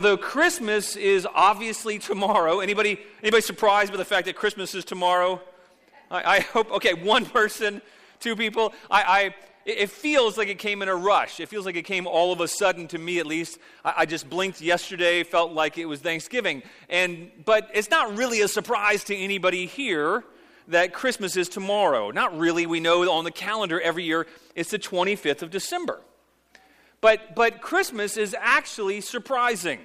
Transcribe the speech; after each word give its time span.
Though 0.00 0.16
Christmas 0.16 0.94
is 0.94 1.26
obviously 1.34 1.98
tomorrow, 1.98 2.60
anybody, 2.60 3.00
anybody 3.20 3.40
surprised 3.40 3.90
by 3.90 3.96
the 3.96 4.04
fact 4.04 4.26
that 4.26 4.36
Christmas 4.36 4.72
is 4.76 4.84
tomorrow? 4.84 5.40
I, 6.08 6.36
I 6.36 6.38
hope, 6.38 6.70
okay, 6.70 6.94
one 7.02 7.26
person, 7.26 7.82
two 8.20 8.36
people. 8.36 8.72
I, 8.88 9.02
I, 9.02 9.34
it 9.64 9.90
feels 9.90 10.38
like 10.38 10.46
it 10.46 10.60
came 10.60 10.82
in 10.82 10.88
a 10.88 10.94
rush. 10.94 11.40
It 11.40 11.48
feels 11.48 11.66
like 11.66 11.74
it 11.74 11.82
came 11.82 12.06
all 12.06 12.32
of 12.32 12.40
a 12.40 12.46
sudden 12.46 12.86
to 12.86 12.98
me, 12.98 13.18
at 13.18 13.26
least. 13.26 13.58
I, 13.84 13.94
I 13.96 14.06
just 14.06 14.30
blinked 14.30 14.60
yesterday, 14.60 15.24
felt 15.24 15.50
like 15.50 15.78
it 15.78 15.86
was 15.86 15.98
Thanksgiving. 15.98 16.62
And, 16.88 17.32
but 17.44 17.68
it's 17.74 17.90
not 17.90 18.16
really 18.16 18.40
a 18.42 18.46
surprise 18.46 19.02
to 19.02 19.16
anybody 19.16 19.66
here 19.66 20.22
that 20.68 20.92
Christmas 20.92 21.36
is 21.36 21.48
tomorrow. 21.48 22.12
Not 22.12 22.38
really. 22.38 22.66
We 22.66 22.78
know 22.78 23.10
on 23.10 23.24
the 23.24 23.32
calendar 23.32 23.80
every 23.80 24.04
year 24.04 24.28
it's 24.54 24.70
the 24.70 24.78
25th 24.78 25.42
of 25.42 25.50
December. 25.50 25.98
But, 27.00 27.34
but 27.34 27.60
Christmas 27.60 28.16
is 28.16 28.34
actually 28.38 29.00
surprising. 29.00 29.80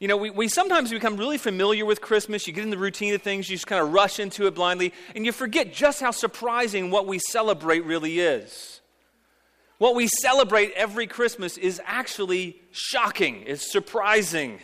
You 0.00 0.08
know, 0.08 0.16
we, 0.16 0.30
we 0.30 0.48
sometimes 0.48 0.90
become 0.90 1.16
really 1.16 1.38
familiar 1.38 1.86
with 1.86 2.00
Christmas. 2.00 2.46
You 2.46 2.52
get 2.52 2.64
in 2.64 2.70
the 2.70 2.78
routine 2.78 3.14
of 3.14 3.22
things, 3.22 3.48
you 3.48 3.56
just 3.56 3.68
kind 3.68 3.80
of 3.80 3.92
rush 3.92 4.18
into 4.18 4.46
it 4.48 4.54
blindly, 4.54 4.92
and 5.14 5.24
you 5.24 5.30
forget 5.30 5.72
just 5.72 6.00
how 6.00 6.10
surprising 6.10 6.90
what 6.90 7.06
we 7.06 7.20
celebrate 7.20 7.84
really 7.84 8.18
is. 8.18 8.80
What 9.78 9.94
we 9.94 10.08
celebrate 10.08 10.72
every 10.72 11.06
Christmas 11.06 11.56
is 11.56 11.80
actually 11.84 12.60
shocking, 12.72 13.44
it's 13.46 13.70
surprising. 13.70 14.58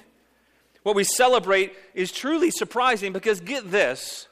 What 0.82 0.96
we 0.96 1.04
celebrate 1.04 1.74
is 1.94 2.12
truly 2.12 2.50
surprising 2.50 3.12
because 3.12 3.40
get 3.40 3.70
this 3.70 4.26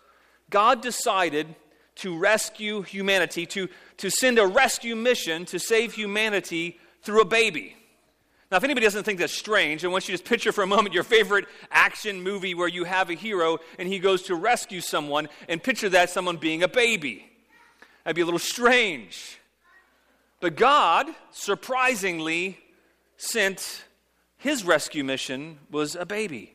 God 0.49 0.81
decided 0.81 1.55
to 1.97 2.19
rescue 2.19 2.83
humanity, 2.83 3.47
to, 3.47 3.69
to 3.99 4.11
send 4.11 4.39
a 4.39 4.47
rescue 4.47 4.95
mission 4.95 5.45
to 5.47 5.59
save 5.59 5.95
humanity 5.95 6.79
through 7.07 7.23
a 7.23 7.25
baby. 7.25 7.77
Now, 8.51 8.59
if 8.59 8.65
anybody 8.65 8.85
doesn't 8.85 9.05
think 9.05 9.19
that's 9.19 9.33
strange, 9.33 9.85
I 9.85 9.89
want 9.89 10.07
you 10.07 10.13
to 10.13 10.19
just 10.19 10.29
picture 10.29 10.53
for 10.53 10.63
a 10.63 10.67
moment 10.67 10.95
your 10.95 11.05
favorite 11.05 11.47
action 11.71 12.23
movie 12.23 12.55
where 12.55 12.69
you 12.69 12.85
have 12.85 13.11
a 13.11 13.15
hero 13.15 13.59
and 13.79 13.89
he 13.89 13.99
goes 13.99 14.23
to 14.23 14.35
rescue 14.35 14.81
someone, 14.81 15.29
and 15.49 15.63
picture 15.63 15.89
that 15.89 16.11
someone 16.11 16.37
being 16.37 16.63
a 16.63 16.69
baby. 16.69 17.29
That'd 18.05 18.17
be 18.17 18.23
a 18.23 18.25
little 18.25 18.39
strange. 18.39 19.39
But 20.41 20.57
God, 20.57 21.07
surprisingly, 21.31 22.59
sent 23.17 23.85
his 24.37 24.65
rescue 24.65 25.03
mission 25.03 25.59
was 25.71 25.97
a 25.97 26.05
baby. 26.05 26.55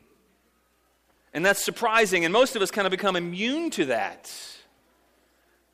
And 1.34 1.44
that's 1.44 1.62
surprising, 1.62 2.24
and 2.24 2.32
most 2.32 2.56
of 2.56 2.62
us 2.62 2.70
kind 2.70 2.86
of 2.86 2.90
become 2.90 3.16
immune 3.16 3.70
to 3.70 3.86
that. 3.86 4.32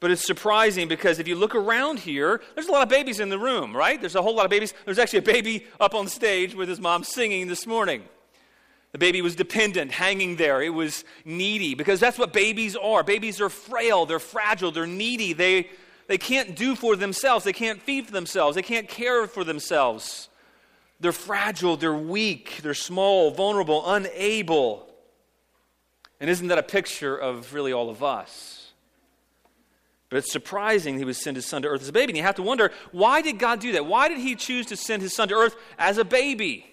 But 0.00 0.12
it's 0.12 0.24
surprising 0.24 0.86
because 0.86 1.18
if 1.18 1.26
you 1.26 1.34
look 1.34 1.54
around 1.54 1.98
here, 1.98 2.40
there's 2.54 2.68
a 2.68 2.72
lot 2.72 2.82
of 2.82 2.88
babies 2.88 3.18
in 3.18 3.30
the 3.30 3.38
room, 3.38 3.76
right? 3.76 4.00
There's 4.00 4.14
a 4.14 4.22
whole 4.22 4.36
lot 4.36 4.44
of 4.44 4.50
babies. 4.50 4.72
There's 4.84 4.98
actually 4.98 5.20
a 5.20 5.22
baby 5.22 5.66
up 5.80 5.94
on 5.94 6.06
stage 6.06 6.54
with 6.54 6.68
his 6.68 6.80
mom 6.80 7.02
singing 7.02 7.48
this 7.48 7.66
morning. 7.66 8.04
The 8.92 8.98
baby 8.98 9.20
was 9.20 9.34
dependent, 9.34 9.90
hanging 9.90 10.36
there. 10.36 10.62
It 10.62 10.72
was 10.72 11.04
needy 11.24 11.74
because 11.74 12.00
that's 12.00 12.18
what 12.18 12.32
babies 12.32 12.76
are. 12.76 13.02
Babies 13.02 13.40
are 13.40 13.50
frail, 13.50 14.06
they're 14.06 14.18
fragile, 14.18 14.70
they're 14.70 14.86
needy. 14.86 15.32
They, 15.32 15.68
they 16.06 16.16
can't 16.16 16.56
do 16.56 16.74
for 16.74 16.96
themselves, 16.96 17.44
they 17.44 17.52
can't 17.52 17.82
feed 17.82 18.06
for 18.06 18.12
themselves, 18.12 18.54
they 18.54 18.62
can't 18.62 18.88
care 18.88 19.26
for 19.26 19.44
themselves. 19.44 20.28
They're 21.00 21.12
fragile, 21.12 21.76
they're 21.76 21.94
weak, 21.94 22.60
they're 22.62 22.74
small, 22.74 23.30
vulnerable, 23.30 23.88
unable. 23.92 24.88
And 26.18 26.30
isn't 26.30 26.48
that 26.48 26.58
a 26.58 26.62
picture 26.62 27.16
of 27.16 27.52
really 27.52 27.72
all 27.72 27.90
of 27.90 28.02
us? 28.02 28.57
But 30.10 30.18
it's 30.18 30.32
surprising 30.32 30.98
he 30.98 31.04
would 31.04 31.16
send 31.16 31.36
his 31.36 31.44
son 31.44 31.62
to 31.62 31.68
earth 31.68 31.82
as 31.82 31.88
a 31.88 31.92
baby. 31.92 32.12
And 32.12 32.16
you 32.16 32.22
have 32.22 32.36
to 32.36 32.42
wonder 32.42 32.72
why 32.92 33.20
did 33.20 33.38
God 33.38 33.60
do 33.60 33.72
that? 33.72 33.84
Why 33.84 34.08
did 34.08 34.18
he 34.18 34.34
choose 34.34 34.66
to 34.66 34.76
send 34.76 35.02
his 35.02 35.14
son 35.14 35.28
to 35.28 35.34
earth 35.34 35.56
as 35.78 35.98
a 35.98 36.04
baby? 36.04 36.66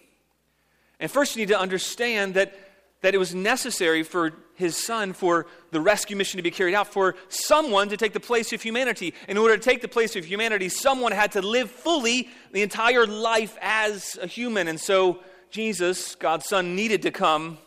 And 0.99 1.11
first, 1.11 1.35
you 1.35 1.41
need 1.41 1.49
to 1.49 1.59
understand 1.59 2.35
that, 2.35 2.55
that 3.01 3.13
it 3.13 3.17
was 3.17 3.35
necessary 3.35 4.03
for 4.03 4.31
his 4.53 4.77
son, 4.77 5.11
for 5.11 5.47
the 5.71 5.81
rescue 5.81 6.15
mission 6.15 6.37
to 6.37 6.43
be 6.43 6.51
carried 6.51 6.73
out, 6.73 6.87
for 6.87 7.15
someone 7.27 7.89
to 7.89 7.97
take 7.97 8.13
the 8.13 8.21
place 8.21 8.53
of 8.53 8.61
humanity. 8.61 9.13
In 9.27 9.37
order 9.37 9.57
to 9.57 9.61
take 9.61 9.81
the 9.81 9.89
place 9.89 10.15
of 10.15 10.23
humanity, 10.23 10.69
someone 10.69 11.11
had 11.11 11.33
to 11.33 11.41
live 11.41 11.69
fully 11.69 12.29
the 12.53 12.61
entire 12.61 13.05
life 13.05 13.57
as 13.61 14.17
a 14.21 14.27
human. 14.27 14.69
And 14.69 14.79
so, 14.79 15.19
Jesus, 15.49 16.15
God's 16.15 16.45
son, 16.45 16.73
needed 16.73 17.01
to 17.01 17.11
come 17.11 17.57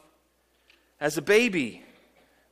as 0.98 1.18
a 1.18 1.22
baby. 1.22 1.84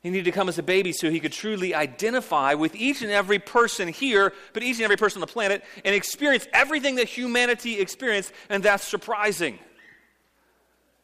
He 0.06 0.10
needed 0.10 0.26
to 0.26 0.30
come 0.30 0.48
as 0.48 0.56
a 0.56 0.62
baby 0.62 0.92
so 0.92 1.10
he 1.10 1.18
could 1.18 1.32
truly 1.32 1.74
identify 1.74 2.54
with 2.54 2.76
each 2.76 3.02
and 3.02 3.10
every 3.10 3.40
person 3.40 3.88
here, 3.88 4.32
but 4.52 4.62
each 4.62 4.76
and 4.76 4.84
every 4.84 4.96
person 4.96 5.18
on 5.18 5.20
the 5.26 5.32
planet, 5.32 5.64
and 5.84 5.96
experience 5.96 6.46
everything 6.52 6.94
that 6.94 7.08
humanity 7.08 7.80
experienced, 7.80 8.32
and 8.48 8.62
that's 8.62 8.86
surprising. 8.86 9.58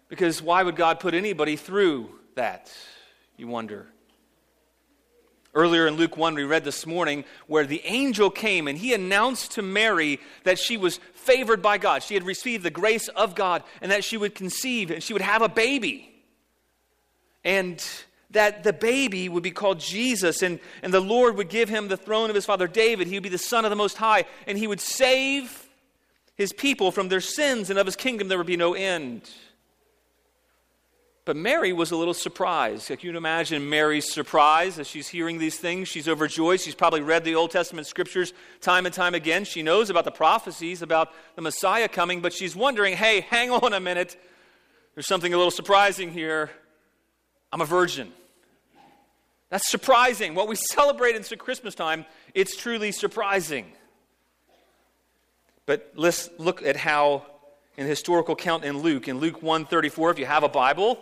Because 0.08 0.40
why 0.40 0.62
would 0.62 0.76
God 0.76 1.00
put 1.00 1.14
anybody 1.14 1.56
through 1.56 2.10
that? 2.36 2.72
You 3.36 3.48
wonder. 3.48 3.88
Earlier 5.52 5.88
in 5.88 5.96
Luke 5.96 6.16
1, 6.16 6.36
we 6.36 6.44
read 6.44 6.62
this 6.62 6.86
morning 6.86 7.24
where 7.48 7.66
the 7.66 7.82
angel 7.84 8.30
came 8.30 8.68
and 8.68 8.78
he 8.78 8.94
announced 8.94 9.50
to 9.54 9.62
Mary 9.62 10.20
that 10.44 10.60
she 10.60 10.76
was 10.76 11.00
favored 11.14 11.60
by 11.60 11.76
God. 11.76 12.04
She 12.04 12.14
had 12.14 12.22
received 12.22 12.62
the 12.62 12.70
grace 12.70 13.08
of 13.08 13.34
God 13.34 13.64
and 13.80 13.90
that 13.90 14.04
she 14.04 14.16
would 14.16 14.36
conceive 14.36 14.92
and 14.92 15.02
she 15.02 15.12
would 15.12 15.22
have 15.22 15.42
a 15.42 15.48
baby. 15.48 16.08
And 17.42 17.84
that 18.32 18.64
the 18.64 18.72
baby 18.72 19.28
would 19.28 19.42
be 19.42 19.50
called 19.50 19.80
Jesus, 19.80 20.42
and, 20.42 20.58
and 20.82 20.92
the 20.92 21.00
Lord 21.00 21.36
would 21.36 21.48
give 21.48 21.68
him 21.68 21.88
the 21.88 21.96
throne 21.96 22.28
of 22.28 22.34
his 22.34 22.46
father 22.46 22.66
David. 22.66 23.06
He 23.06 23.14
would 23.14 23.22
be 23.22 23.28
the 23.28 23.38
Son 23.38 23.64
of 23.64 23.70
the 23.70 23.76
Most 23.76 23.96
High, 23.96 24.24
and 24.46 24.58
he 24.58 24.66
would 24.66 24.80
save 24.80 25.68
his 26.34 26.52
people 26.52 26.90
from 26.90 27.08
their 27.08 27.20
sins, 27.20 27.70
and 27.70 27.78
of 27.78 27.86
his 27.86 27.96
kingdom 27.96 28.28
there 28.28 28.38
would 28.38 28.46
be 28.46 28.56
no 28.56 28.74
end. 28.74 29.30
But 31.24 31.36
Mary 31.36 31.72
was 31.72 31.92
a 31.92 31.96
little 31.96 32.14
surprised. 32.14 32.90
Like 32.90 33.04
you 33.04 33.10
can 33.10 33.16
imagine 33.16 33.68
Mary's 33.68 34.10
surprise 34.10 34.80
as 34.80 34.88
she's 34.88 35.06
hearing 35.06 35.38
these 35.38 35.56
things. 35.56 35.86
She's 35.86 36.08
overjoyed. 36.08 36.60
She's 36.60 36.74
probably 36.74 37.00
read 37.00 37.22
the 37.22 37.36
Old 37.36 37.52
Testament 37.52 37.86
scriptures 37.86 38.32
time 38.60 38.86
and 38.86 38.94
time 38.94 39.14
again. 39.14 39.44
She 39.44 39.62
knows 39.62 39.88
about 39.88 40.04
the 40.04 40.10
prophecies 40.10 40.82
about 40.82 41.12
the 41.36 41.42
Messiah 41.42 41.86
coming, 41.86 42.22
but 42.22 42.32
she's 42.32 42.56
wondering 42.56 42.96
hey, 42.96 43.20
hang 43.20 43.52
on 43.52 43.72
a 43.72 43.78
minute. 43.78 44.16
There's 44.94 45.06
something 45.06 45.32
a 45.32 45.36
little 45.36 45.52
surprising 45.52 46.10
here. 46.10 46.50
I'm 47.52 47.60
a 47.60 47.66
virgin. 47.66 48.12
That's 49.52 49.68
surprising. 49.68 50.34
What 50.34 50.48
we 50.48 50.56
celebrate 50.56 51.14
in 51.14 51.22
Christmas 51.36 51.74
time, 51.74 52.06
it's 52.32 52.56
truly 52.56 52.90
surprising. 52.90 53.66
But 55.66 55.92
let's 55.94 56.30
look 56.38 56.62
at 56.62 56.74
how 56.74 57.26
in 57.76 57.84
the 57.84 57.90
historical 57.90 58.34
count 58.34 58.64
in 58.64 58.78
Luke, 58.78 59.08
in 59.08 59.18
Luke 59.18 59.42
134, 59.42 60.12
if 60.12 60.18
you 60.18 60.24
have 60.24 60.42
a 60.42 60.48
Bible, 60.48 60.98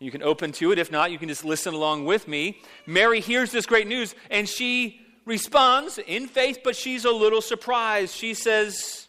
you 0.00 0.10
can 0.10 0.24
open 0.24 0.50
to 0.54 0.72
it. 0.72 0.80
If 0.80 0.90
not, 0.90 1.12
you 1.12 1.20
can 1.20 1.28
just 1.28 1.44
listen 1.44 1.72
along 1.72 2.04
with 2.04 2.26
me. 2.26 2.60
Mary 2.84 3.20
hears 3.20 3.52
this 3.52 3.64
great 3.64 3.86
news 3.86 4.16
and 4.28 4.48
she 4.48 5.00
responds 5.24 5.98
in 5.98 6.26
faith, 6.26 6.58
but 6.64 6.74
she's 6.74 7.04
a 7.04 7.12
little 7.12 7.40
surprised. 7.40 8.12
She 8.12 8.34
says, 8.34 9.06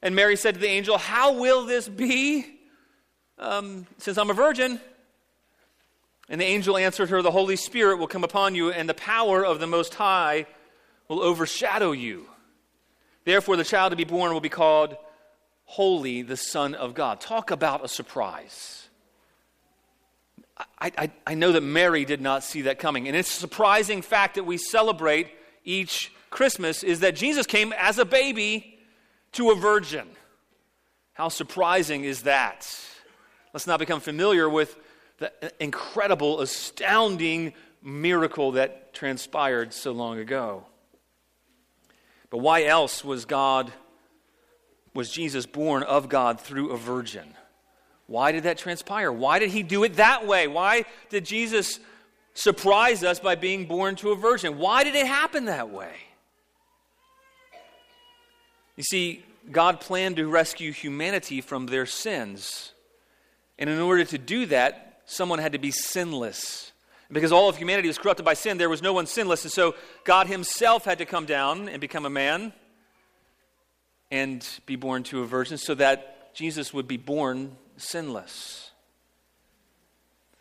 and 0.00 0.16
Mary 0.16 0.36
said 0.36 0.54
to 0.54 0.60
the 0.60 0.68
angel, 0.68 0.96
How 0.96 1.38
will 1.38 1.66
this 1.66 1.86
be 1.86 2.46
um, 3.38 3.86
since 3.98 4.16
I'm 4.16 4.30
a 4.30 4.34
virgin? 4.34 4.80
And 6.30 6.40
the 6.40 6.44
angel 6.44 6.76
answered 6.76 7.10
her, 7.10 7.20
The 7.20 7.32
Holy 7.32 7.56
Spirit 7.56 7.98
will 7.98 8.06
come 8.06 8.22
upon 8.22 8.54
you, 8.54 8.70
and 8.70 8.88
the 8.88 8.94
power 8.94 9.44
of 9.44 9.58
the 9.58 9.66
Most 9.66 9.94
High 9.94 10.46
will 11.08 11.20
overshadow 11.20 11.90
you. 11.90 12.26
Therefore, 13.24 13.56
the 13.56 13.64
child 13.64 13.90
to 13.90 13.96
be 13.96 14.04
born 14.04 14.32
will 14.32 14.40
be 14.40 14.48
called 14.48 14.96
Holy, 15.64 16.22
the 16.22 16.36
Son 16.36 16.74
of 16.74 16.94
God. 16.94 17.20
Talk 17.20 17.50
about 17.50 17.84
a 17.84 17.88
surprise. 17.88 18.88
I, 20.78 20.92
I, 20.96 21.10
I, 21.26 21.34
know 21.34 21.52
that 21.52 21.62
Mary 21.62 22.04
did 22.04 22.20
not 22.20 22.44
see 22.44 22.62
that 22.62 22.78
coming. 22.78 23.08
And 23.08 23.16
it's 23.16 23.34
a 23.36 23.40
surprising 23.40 24.02
fact 24.02 24.36
that 24.36 24.44
we 24.44 24.56
celebrate 24.56 25.28
each 25.64 26.12
Christmas 26.28 26.82
is 26.82 27.00
that 27.00 27.16
Jesus 27.16 27.46
came 27.46 27.72
as 27.78 27.98
a 27.98 28.04
baby 28.04 28.78
to 29.32 29.50
a 29.50 29.56
virgin. 29.56 30.06
How 31.14 31.28
surprising 31.28 32.04
is 32.04 32.22
that? 32.22 32.68
Let's 33.52 33.66
not 33.66 33.78
become 33.78 34.00
familiar 34.00 34.48
with 34.48 34.76
the 35.20 35.52
incredible, 35.60 36.40
astounding 36.40 37.52
miracle 37.82 38.52
that 38.52 38.92
transpired 38.92 39.72
so 39.72 39.92
long 39.92 40.18
ago. 40.18 40.64
But 42.30 42.38
why 42.38 42.64
else 42.64 43.04
was 43.04 43.24
God, 43.26 43.72
was 44.94 45.10
Jesus 45.10 45.46
born 45.46 45.82
of 45.82 46.08
God 46.08 46.40
through 46.40 46.70
a 46.70 46.76
virgin? 46.76 47.34
Why 48.06 48.32
did 48.32 48.44
that 48.44 48.58
transpire? 48.58 49.12
Why 49.12 49.38
did 49.38 49.50
he 49.50 49.62
do 49.62 49.84
it 49.84 49.96
that 49.96 50.26
way? 50.26 50.48
Why 50.48 50.84
did 51.10 51.24
Jesus 51.24 51.78
surprise 52.34 53.04
us 53.04 53.20
by 53.20 53.34
being 53.34 53.66
born 53.66 53.96
to 53.96 54.10
a 54.10 54.16
virgin? 54.16 54.58
Why 54.58 54.84
did 54.84 54.94
it 54.94 55.06
happen 55.06 55.44
that 55.44 55.70
way? 55.70 55.92
You 58.76 58.84
see, 58.84 59.24
God 59.52 59.80
planned 59.80 60.16
to 60.16 60.26
rescue 60.26 60.72
humanity 60.72 61.40
from 61.40 61.66
their 61.66 61.86
sins. 61.86 62.72
And 63.58 63.68
in 63.68 63.78
order 63.78 64.04
to 64.04 64.18
do 64.18 64.46
that, 64.46 64.89
someone 65.10 65.40
had 65.40 65.52
to 65.52 65.58
be 65.58 65.70
sinless. 65.70 66.72
Because 67.12 67.32
all 67.32 67.48
of 67.48 67.56
humanity 67.56 67.88
was 67.88 67.98
corrupted 67.98 68.24
by 68.24 68.34
sin, 68.34 68.56
there 68.56 68.68
was 68.68 68.82
no 68.82 68.92
one 68.92 69.06
sinless. 69.06 69.42
And 69.42 69.52
so 69.52 69.74
God 70.04 70.28
Himself 70.28 70.84
had 70.84 70.98
to 70.98 71.04
come 71.04 71.26
down 71.26 71.68
and 71.68 71.80
become 71.80 72.06
a 72.06 72.10
man 72.10 72.52
and 74.10 74.46
be 74.66 74.76
born 74.76 75.02
to 75.04 75.22
a 75.22 75.26
virgin 75.26 75.58
so 75.58 75.74
that 75.74 76.32
Jesus 76.34 76.72
would 76.72 76.86
be 76.86 76.96
born 76.96 77.56
sinless. 77.76 78.70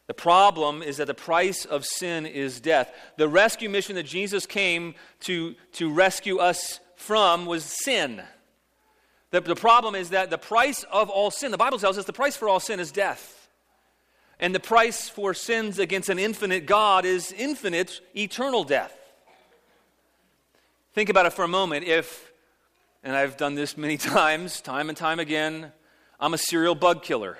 The 0.05 0.13
problem 0.13 0.81
is 0.81 0.97
that 0.97 1.07
the 1.07 1.13
price 1.13 1.65
of 1.65 1.85
sin 1.85 2.25
is 2.25 2.59
death. 2.59 2.91
The 3.17 3.27
rescue 3.27 3.69
mission 3.69 3.95
that 3.95 4.03
Jesus 4.03 4.45
came 4.45 4.95
to, 5.21 5.55
to 5.73 5.91
rescue 5.91 6.37
us 6.37 6.79
from 6.95 7.45
was 7.45 7.63
sin. 7.63 8.21
The, 9.31 9.41
the 9.41 9.55
problem 9.55 9.95
is 9.95 10.09
that 10.09 10.29
the 10.29 10.37
price 10.37 10.83
of 10.91 11.09
all 11.09 11.31
sin, 11.31 11.51
the 11.51 11.57
Bible 11.57 11.79
tells 11.79 11.97
us 11.97 12.05
the 12.05 12.13
price 12.13 12.35
for 12.35 12.49
all 12.49 12.59
sin 12.59 12.79
is 12.79 12.91
death. 12.91 13.38
And 14.39 14.55
the 14.55 14.59
price 14.59 15.09
for 15.09 15.33
sins 15.33 15.79
against 15.79 16.09
an 16.09 16.17
infinite 16.17 16.65
God 16.65 17.05
is 17.05 17.33
infinite, 17.33 17.99
eternal 18.15 18.63
death. 18.63 18.93
Think 20.93 21.09
about 21.09 21.25
it 21.25 21.33
for 21.33 21.43
a 21.43 21.47
moment. 21.47 21.85
If, 21.85 22.31
and 23.03 23.15
I've 23.15 23.37
done 23.37 23.55
this 23.55 23.77
many 23.77 23.97
times, 23.97 24.61
time 24.61 24.89
and 24.89 24.97
time 24.97 25.19
again, 25.19 25.71
I'm 26.19 26.33
a 26.33 26.37
serial 26.37 26.75
bug 26.75 27.03
killer. 27.03 27.37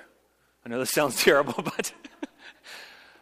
I 0.64 0.68
know 0.68 0.78
this 0.78 0.90
sounds 0.90 1.22
terrible, 1.22 1.62
but 1.62 1.92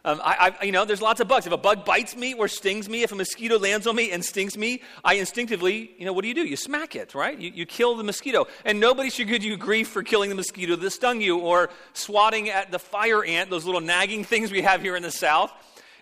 um, 0.05 0.21
I, 0.23 0.55
I, 0.59 0.65
you 0.65 0.71
know, 0.71 0.85
there's 0.85 1.01
lots 1.01 1.19
of 1.19 1.27
bugs. 1.27 1.45
If 1.45 1.51
a 1.51 1.57
bug 1.57 1.83
bites 1.83 2.15
me 2.15 2.33
or 2.33 2.47
stings 2.47 2.87
me, 2.87 3.03
if 3.03 3.11
a 3.11 3.15
mosquito 3.15 3.59
lands 3.59 3.85
on 3.85 3.95
me 3.95 4.11
and 4.11 4.23
stings 4.23 4.57
me, 4.57 4.81
I 5.03 5.15
instinctively, 5.15 5.91
you 5.97 6.05
know, 6.05 6.13
what 6.13 6.21
do 6.21 6.29
you 6.29 6.33
do? 6.33 6.45
You 6.45 6.55
smack 6.55 6.95
it, 6.95 7.13
right? 7.13 7.37
You, 7.37 7.51
you 7.53 7.65
kill 7.65 7.95
the 7.97 8.03
mosquito. 8.03 8.47
And 8.63 8.79
nobody 8.79 9.09
should 9.09 9.27
give 9.27 9.43
you 9.43 9.57
grief 9.57 9.89
for 9.89 10.01
killing 10.01 10.29
the 10.29 10.35
mosquito 10.35 10.77
that 10.77 10.91
stung 10.91 11.19
you 11.19 11.39
or 11.39 11.69
swatting 11.93 12.49
at 12.49 12.71
the 12.71 12.79
fire 12.79 13.25
ant, 13.25 13.49
those 13.49 13.65
little 13.65 13.81
nagging 13.81 14.23
things 14.23 14.51
we 14.51 14.61
have 14.61 14.81
here 14.81 14.95
in 14.95 15.03
the 15.03 15.11
South, 15.11 15.51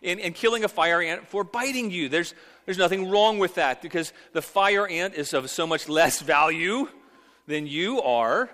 and, 0.03 0.19
and 0.19 0.35
killing 0.35 0.63
a 0.63 0.67
fire 0.67 1.01
ant 1.01 1.27
for 1.27 1.43
biting 1.43 1.89
you. 1.89 2.07
There's, 2.07 2.35
there's 2.65 2.77
nothing 2.77 3.09
wrong 3.09 3.39
with 3.39 3.55
that 3.55 3.81
because 3.81 4.13
the 4.33 4.43
fire 4.43 4.87
ant 4.87 5.15
is 5.15 5.33
of 5.33 5.49
so 5.49 5.65
much 5.65 5.89
less 5.89 6.21
value 6.21 6.87
than 7.47 7.65
you 7.65 7.99
are 8.01 8.49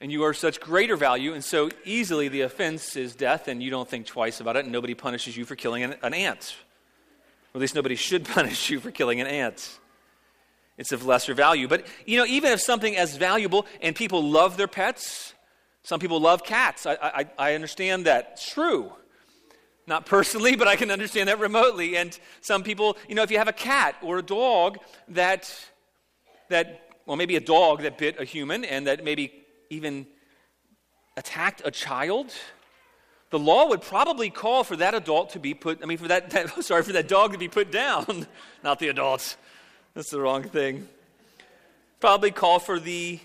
and 0.00 0.12
you 0.12 0.22
are 0.22 0.32
such 0.32 0.60
greater 0.60 0.96
value, 0.96 1.34
and 1.34 1.44
so 1.44 1.70
easily 1.84 2.28
the 2.28 2.42
offense 2.42 2.94
is 2.96 3.16
death, 3.16 3.48
and 3.48 3.62
you 3.62 3.70
don't 3.70 3.88
think 3.88 4.06
twice 4.06 4.40
about 4.40 4.56
it, 4.56 4.64
and 4.64 4.72
nobody 4.72 4.94
punishes 4.94 5.36
you 5.36 5.44
for 5.44 5.56
killing 5.56 5.82
an, 5.82 5.96
an 6.02 6.14
ant. 6.14 6.56
Or 7.52 7.58
at 7.58 7.60
least 7.60 7.74
nobody 7.74 7.96
should 7.96 8.24
punish 8.28 8.70
you 8.70 8.78
for 8.78 8.90
killing 8.90 9.20
an 9.20 9.26
ant. 9.26 9.78
It's 10.76 10.92
of 10.92 11.04
lesser 11.04 11.34
value. 11.34 11.66
But, 11.66 11.86
you 12.06 12.16
know, 12.16 12.26
even 12.26 12.52
if 12.52 12.60
something 12.60 12.96
as 12.96 13.16
valuable, 13.16 13.66
and 13.82 13.96
people 13.96 14.22
love 14.22 14.56
their 14.56 14.68
pets, 14.68 15.34
some 15.82 15.98
people 15.98 16.20
love 16.20 16.44
cats. 16.44 16.86
I, 16.86 16.94
I, 17.02 17.26
I 17.38 17.54
understand 17.54 18.06
that. 18.06 18.30
It's 18.34 18.52
true. 18.52 18.92
Not 19.88 20.06
personally, 20.06 20.54
but 20.60 20.68
I 20.68 20.76
can 20.76 20.92
understand 20.92 21.28
that 21.28 21.40
remotely. 21.40 21.96
And 21.96 22.16
some 22.40 22.62
people, 22.62 22.96
you 23.08 23.16
know, 23.16 23.22
if 23.22 23.32
you 23.32 23.38
have 23.38 23.48
a 23.48 23.52
cat 23.52 23.96
or 24.00 24.18
a 24.18 24.22
dog 24.22 24.78
that, 25.08 25.52
that 26.50 26.82
well, 27.06 27.16
maybe 27.16 27.34
a 27.34 27.40
dog 27.40 27.82
that 27.82 27.98
bit 27.98 28.20
a 28.20 28.24
human 28.24 28.64
and 28.64 28.86
that 28.86 29.02
maybe 29.02 29.32
even 29.70 30.06
attacked 31.16 31.62
a 31.64 31.70
child, 31.70 32.32
the 33.30 33.38
law 33.38 33.68
would 33.68 33.82
probably 33.82 34.30
call 34.30 34.64
for 34.64 34.76
that 34.76 34.94
adult 34.94 35.30
to 35.30 35.38
be 35.38 35.54
put, 35.54 35.82
I 35.82 35.86
mean, 35.86 35.98
for 35.98 36.08
that, 36.08 36.30
that 36.30 36.64
sorry, 36.64 36.82
for 36.82 36.92
that 36.92 37.08
dog 37.08 37.32
to 37.32 37.38
be 37.38 37.48
put 37.48 37.70
down, 37.70 38.26
not 38.64 38.78
the 38.78 38.88
adults. 38.88 39.36
That's 39.94 40.10
the 40.10 40.20
wrong 40.20 40.44
thing. 40.44 40.88
Probably 42.00 42.30
call 42.30 42.58
for 42.58 42.78
the 42.78 43.18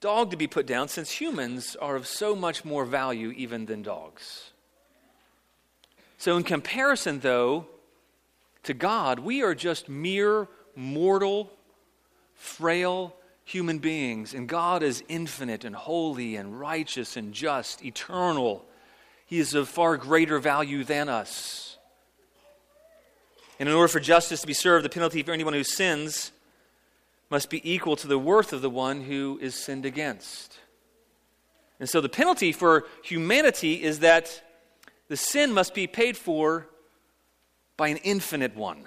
dog 0.00 0.30
to 0.32 0.36
be 0.36 0.46
put 0.46 0.66
down 0.66 0.88
since 0.88 1.10
humans 1.10 1.76
are 1.80 1.96
of 1.96 2.06
so 2.06 2.36
much 2.36 2.64
more 2.64 2.84
value 2.84 3.30
even 3.30 3.66
than 3.66 3.82
dogs. 3.82 4.50
So, 6.18 6.36
in 6.36 6.44
comparison, 6.44 7.20
though, 7.20 7.66
to 8.64 8.74
God, 8.74 9.18
we 9.20 9.42
are 9.42 9.54
just 9.54 9.88
mere 9.88 10.48
mortal, 10.76 11.50
frail 12.34 13.16
human 13.44 13.78
beings, 13.78 14.34
and 14.34 14.48
God 14.48 14.82
is 14.82 15.02
infinite 15.08 15.64
and 15.64 15.74
holy 15.74 16.36
and 16.36 16.58
righteous 16.58 17.16
and 17.16 17.32
just, 17.32 17.84
eternal. 17.84 18.64
He 19.26 19.38
is 19.38 19.54
of 19.54 19.68
far 19.68 19.96
greater 19.96 20.38
value 20.38 20.84
than 20.84 21.08
us. 21.08 21.78
And 23.58 23.68
in 23.68 23.74
order 23.74 23.88
for 23.88 24.00
justice 24.00 24.40
to 24.40 24.46
be 24.46 24.54
served, 24.54 24.84
the 24.84 24.90
penalty 24.90 25.22
for 25.22 25.32
anyone 25.32 25.54
who 25.54 25.64
sins 25.64 26.32
must 27.30 27.48
be 27.48 27.60
equal 27.70 27.96
to 27.96 28.06
the 28.06 28.18
worth 28.18 28.52
of 28.52 28.60
the 28.60 28.70
one 28.70 29.02
who 29.02 29.38
is 29.40 29.54
sinned 29.54 29.86
against. 29.86 30.58
And 31.80 31.88
so 31.88 32.00
the 32.00 32.08
penalty 32.08 32.52
for 32.52 32.84
humanity 33.02 33.82
is 33.82 34.00
that 34.00 34.42
the 35.08 35.16
sin 35.16 35.52
must 35.52 35.74
be 35.74 35.86
paid 35.86 36.16
for 36.16 36.68
by 37.76 37.88
an 37.88 37.96
infinite 37.98 38.54
one. 38.54 38.84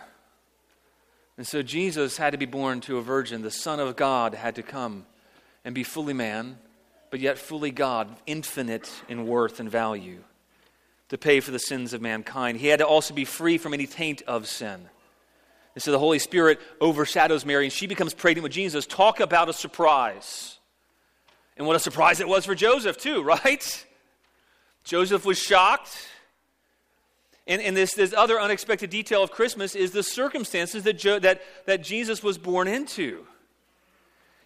And 1.38 1.46
so 1.46 1.62
Jesus 1.62 2.18
had 2.18 2.32
to 2.32 2.38
be 2.38 2.46
born 2.46 2.82
to 2.82 2.98
a 2.98 3.02
virgin. 3.02 3.42
The 3.42 3.52
Son 3.52 3.80
of 3.80 3.96
God 3.96 4.34
had 4.34 4.56
to 4.56 4.64
come 4.64 5.06
and 5.66 5.76
be 5.76 5.84
fully 5.84 6.14
man, 6.14 6.58
but 7.10 7.20
yet 7.20 7.38
fully 7.38 7.72
God, 7.72 8.16
infinite 8.26 8.90
in 9.10 9.28
worth 9.28 9.60
and 9.60 9.70
value, 9.70 10.24
to 11.10 11.18
pay 11.18 11.40
for 11.40 11.52
the 11.52 11.60
sins 11.60 11.94
of 11.94 12.02
mankind. 12.02 12.58
He 12.58 12.68
had 12.68 12.80
to 12.80 12.88
also 12.88 13.14
be 13.14 13.26
free 13.26 13.58
from 13.58 13.74
any 13.74 13.86
taint 13.86 14.22
of 14.24 14.48
sin. 14.48 14.90
And 15.76 15.84
so 15.84 15.92
the 15.92 16.00
Holy 16.00 16.20
Spirit 16.20 16.60
overshadows 16.80 17.46
Mary, 17.46 17.66
and 17.66 17.74
she 17.74 17.86
becomes 17.86 18.14
pregnant 18.14 18.44
with 18.44 18.54
Jesus. 18.54 18.86
Talk 18.86 19.20
about 19.20 19.50
a 19.50 19.54
surprise. 19.54 20.58
And 21.58 21.68
what 21.68 21.76
a 21.76 21.80
surprise 21.80 22.22
it 22.22 22.28
was 22.30 22.46
for 22.46 22.56
Joseph, 22.56 22.98
too, 22.98 23.22
right? 23.44 23.86
Joseph 24.86 25.26
was 25.26 25.38
shocked. 25.38 26.08
And, 27.48 27.62
and 27.62 27.78
this, 27.78 27.94
this 27.94 28.14
other 28.14 28.40
unexpected 28.40 28.90
detail 28.90 29.22
of 29.22 29.32
Christmas 29.32 29.76
is 29.76 29.92
the 29.92 30.02
circumstances 30.02 30.84
that, 30.84 30.98
jo- 30.98 31.20
that, 31.20 31.42
that 31.66 31.84
Jesus 31.84 32.24
was 32.24 32.38
born 32.38 32.68
into. 32.68 33.26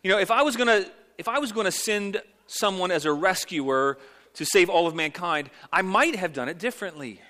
You 0.03 0.11
know, 0.11 0.19
if 0.19 0.31
I 0.31 0.41
was 0.41 0.55
going 0.55 0.67
to 0.67 0.89
if 1.19 1.27
I 1.27 1.37
was 1.37 1.51
going 1.51 1.65
to 1.65 1.71
send 1.71 2.21
someone 2.47 2.91
as 2.91 3.03
a 3.03 3.11
rescuer 3.11 3.97
to 4.35 4.45
save 4.45 4.69
all 4.69 4.87
of 4.87 4.95
mankind, 4.95 5.49
I 5.71 5.81
might 5.81 6.15
have 6.15 6.31
done 6.31 6.47
it 6.47 6.57
differently 6.57 7.21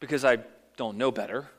because 0.00 0.24
I 0.24 0.38
don't 0.78 0.96
know 0.96 1.10
better. 1.10 1.50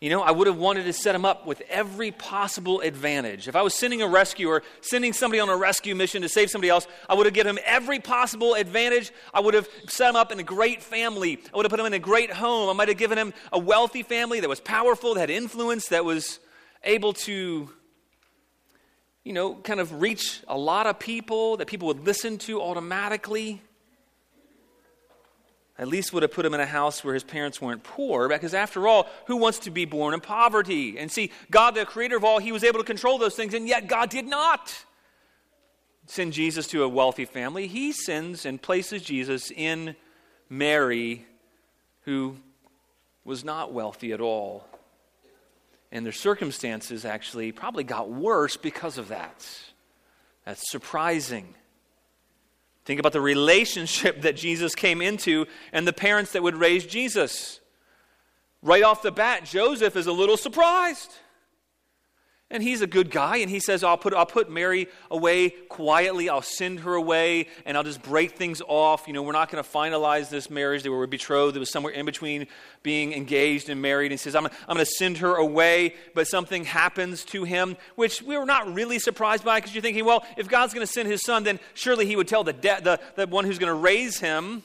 You 0.00 0.10
know, 0.10 0.22
I 0.22 0.30
would 0.30 0.46
have 0.46 0.56
wanted 0.56 0.84
to 0.84 0.92
set 0.92 1.12
him 1.16 1.24
up 1.24 1.44
with 1.44 1.60
every 1.68 2.12
possible 2.12 2.80
advantage. 2.80 3.48
If 3.48 3.56
I 3.56 3.62
was 3.62 3.74
sending 3.74 4.00
a 4.00 4.06
rescuer, 4.06 4.62
sending 4.80 5.12
somebody 5.12 5.40
on 5.40 5.48
a 5.48 5.56
rescue 5.56 5.96
mission 5.96 6.22
to 6.22 6.28
save 6.28 6.50
somebody 6.50 6.68
else, 6.68 6.86
I 7.08 7.14
would 7.14 7.26
have 7.26 7.34
given 7.34 7.56
him 7.56 7.64
every 7.66 7.98
possible 7.98 8.54
advantage. 8.54 9.10
I 9.34 9.40
would 9.40 9.54
have 9.54 9.68
set 9.88 10.10
him 10.10 10.14
up 10.14 10.30
in 10.30 10.38
a 10.38 10.44
great 10.44 10.84
family. 10.84 11.40
I 11.52 11.56
would 11.56 11.64
have 11.64 11.70
put 11.70 11.80
him 11.80 11.86
in 11.86 11.94
a 11.94 11.98
great 11.98 12.32
home. 12.32 12.70
I 12.70 12.74
might 12.74 12.86
have 12.86 12.96
given 12.96 13.18
him 13.18 13.34
a 13.52 13.58
wealthy 13.58 14.04
family 14.04 14.38
that 14.38 14.48
was 14.48 14.60
powerful, 14.60 15.14
that 15.14 15.20
had 15.20 15.30
influence, 15.30 15.88
that 15.88 16.04
was 16.04 16.38
able 16.84 17.12
to, 17.12 17.68
you 19.24 19.32
know, 19.32 19.56
kind 19.56 19.80
of 19.80 20.00
reach 20.00 20.42
a 20.46 20.56
lot 20.56 20.86
of 20.86 21.00
people, 21.00 21.56
that 21.56 21.66
people 21.66 21.88
would 21.88 22.06
listen 22.06 22.38
to 22.38 22.62
automatically 22.62 23.62
at 25.78 25.86
least 25.88 26.12
would 26.12 26.22
have 26.24 26.32
put 26.32 26.44
him 26.44 26.54
in 26.54 26.60
a 26.60 26.66
house 26.66 27.04
where 27.04 27.14
his 27.14 27.22
parents 27.22 27.60
weren't 27.60 27.84
poor, 27.84 28.28
because 28.28 28.52
after 28.52 28.88
all, 28.88 29.06
who 29.26 29.36
wants 29.36 29.60
to 29.60 29.70
be 29.70 29.84
born 29.84 30.12
in 30.12 30.20
poverty? 30.20 30.98
And 30.98 31.10
see, 31.10 31.30
God, 31.50 31.74
the 31.74 31.86
creator 31.86 32.16
of 32.16 32.24
all, 32.24 32.38
he 32.38 32.50
was 32.50 32.64
able 32.64 32.80
to 32.80 32.84
control 32.84 33.18
those 33.18 33.36
things, 33.36 33.54
and 33.54 33.68
yet 33.68 33.86
God 33.86 34.10
did 34.10 34.26
not 34.26 34.84
send 36.06 36.32
Jesus 36.32 36.66
to 36.68 36.82
a 36.82 36.88
wealthy 36.88 37.26
family. 37.26 37.66
He 37.66 37.92
sends 37.92 38.44
and 38.44 38.60
places 38.60 39.02
Jesus 39.02 39.50
in 39.50 39.94
Mary, 40.48 41.26
who 42.02 42.36
was 43.24 43.44
not 43.44 43.72
wealthy 43.72 44.12
at 44.12 44.20
all. 44.20 44.66
And 45.92 46.04
their 46.04 46.12
circumstances 46.12 47.04
actually 47.04 47.52
probably 47.52 47.84
got 47.84 48.10
worse 48.10 48.56
because 48.56 48.98
of 48.98 49.08
that. 49.08 49.46
That's 50.44 50.70
surprising. 50.70 51.54
Think 52.88 53.00
about 53.00 53.12
the 53.12 53.20
relationship 53.20 54.22
that 54.22 54.34
Jesus 54.34 54.74
came 54.74 55.02
into 55.02 55.44
and 55.74 55.86
the 55.86 55.92
parents 55.92 56.32
that 56.32 56.42
would 56.42 56.54
raise 56.54 56.86
Jesus. 56.86 57.60
Right 58.62 58.82
off 58.82 59.02
the 59.02 59.12
bat, 59.12 59.44
Joseph 59.44 59.94
is 59.94 60.06
a 60.06 60.12
little 60.12 60.38
surprised. 60.38 61.12
And 62.50 62.62
he's 62.62 62.80
a 62.80 62.86
good 62.86 63.10
guy, 63.10 63.38
and 63.38 63.50
he 63.50 63.60
says, 63.60 63.84
I'll 63.84 63.98
put, 63.98 64.14
I'll 64.14 64.24
put 64.24 64.50
Mary 64.50 64.88
away 65.10 65.50
quietly. 65.50 66.30
I'll 66.30 66.40
send 66.40 66.80
her 66.80 66.94
away, 66.94 67.48
and 67.66 67.76
I'll 67.76 67.84
just 67.84 68.00
break 68.00 68.32
things 68.32 68.62
off. 68.66 69.06
You 69.06 69.12
know, 69.12 69.22
we're 69.22 69.32
not 69.32 69.50
going 69.50 69.62
to 69.62 69.68
finalize 69.68 70.30
this 70.30 70.48
marriage. 70.48 70.82
They 70.82 70.88
were 70.88 71.06
betrothed. 71.06 71.56
It 71.56 71.60
was 71.60 71.70
somewhere 71.70 71.92
in 71.92 72.06
between 72.06 72.46
being 72.82 73.12
engaged 73.12 73.68
and 73.68 73.82
married. 73.82 74.06
And 74.06 74.12
he 74.12 74.16
says, 74.16 74.34
I'm, 74.34 74.46
I'm 74.46 74.76
going 74.76 74.78
to 74.78 74.86
send 74.86 75.18
her 75.18 75.34
away, 75.34 75.94
but 76.14 76.26
something 76.26 76.64
happens 76.64 77.22
to 77.26 77.44
him, 77.44 77.76
which 77.96 78.22
we 78.22 78.38
were 78.38 78.46
not 78.46 78.72
really 78.72 78.98
surprised 78.98 79.44
by 79.44 79.58
because 79.58 79.74
you're 79.74 79.82
thinking, 79.82 80.06
well, 80.06 80.24
if 80.38 80.48
God's 80.48 80.72
going 80.72 80.86
to 80.86 80.92
send 80.92 81.06
his 81.06 81.20
son, 81.20 81.44
then 81.44 81.60
surely 81.74 82.06
he 82.06 82.16
would 82.16 82.28
tell 82.28 82.44
the, 82.44 82.54
de- 82.54 82.80
the, 82.80 82.98
the 83.16 83.26
one 83.26 83.44
who's 83.44 83.58
going 83.58 83.70
to 83.70 83.78
raise 83.78 84.20
him 84.20 84.62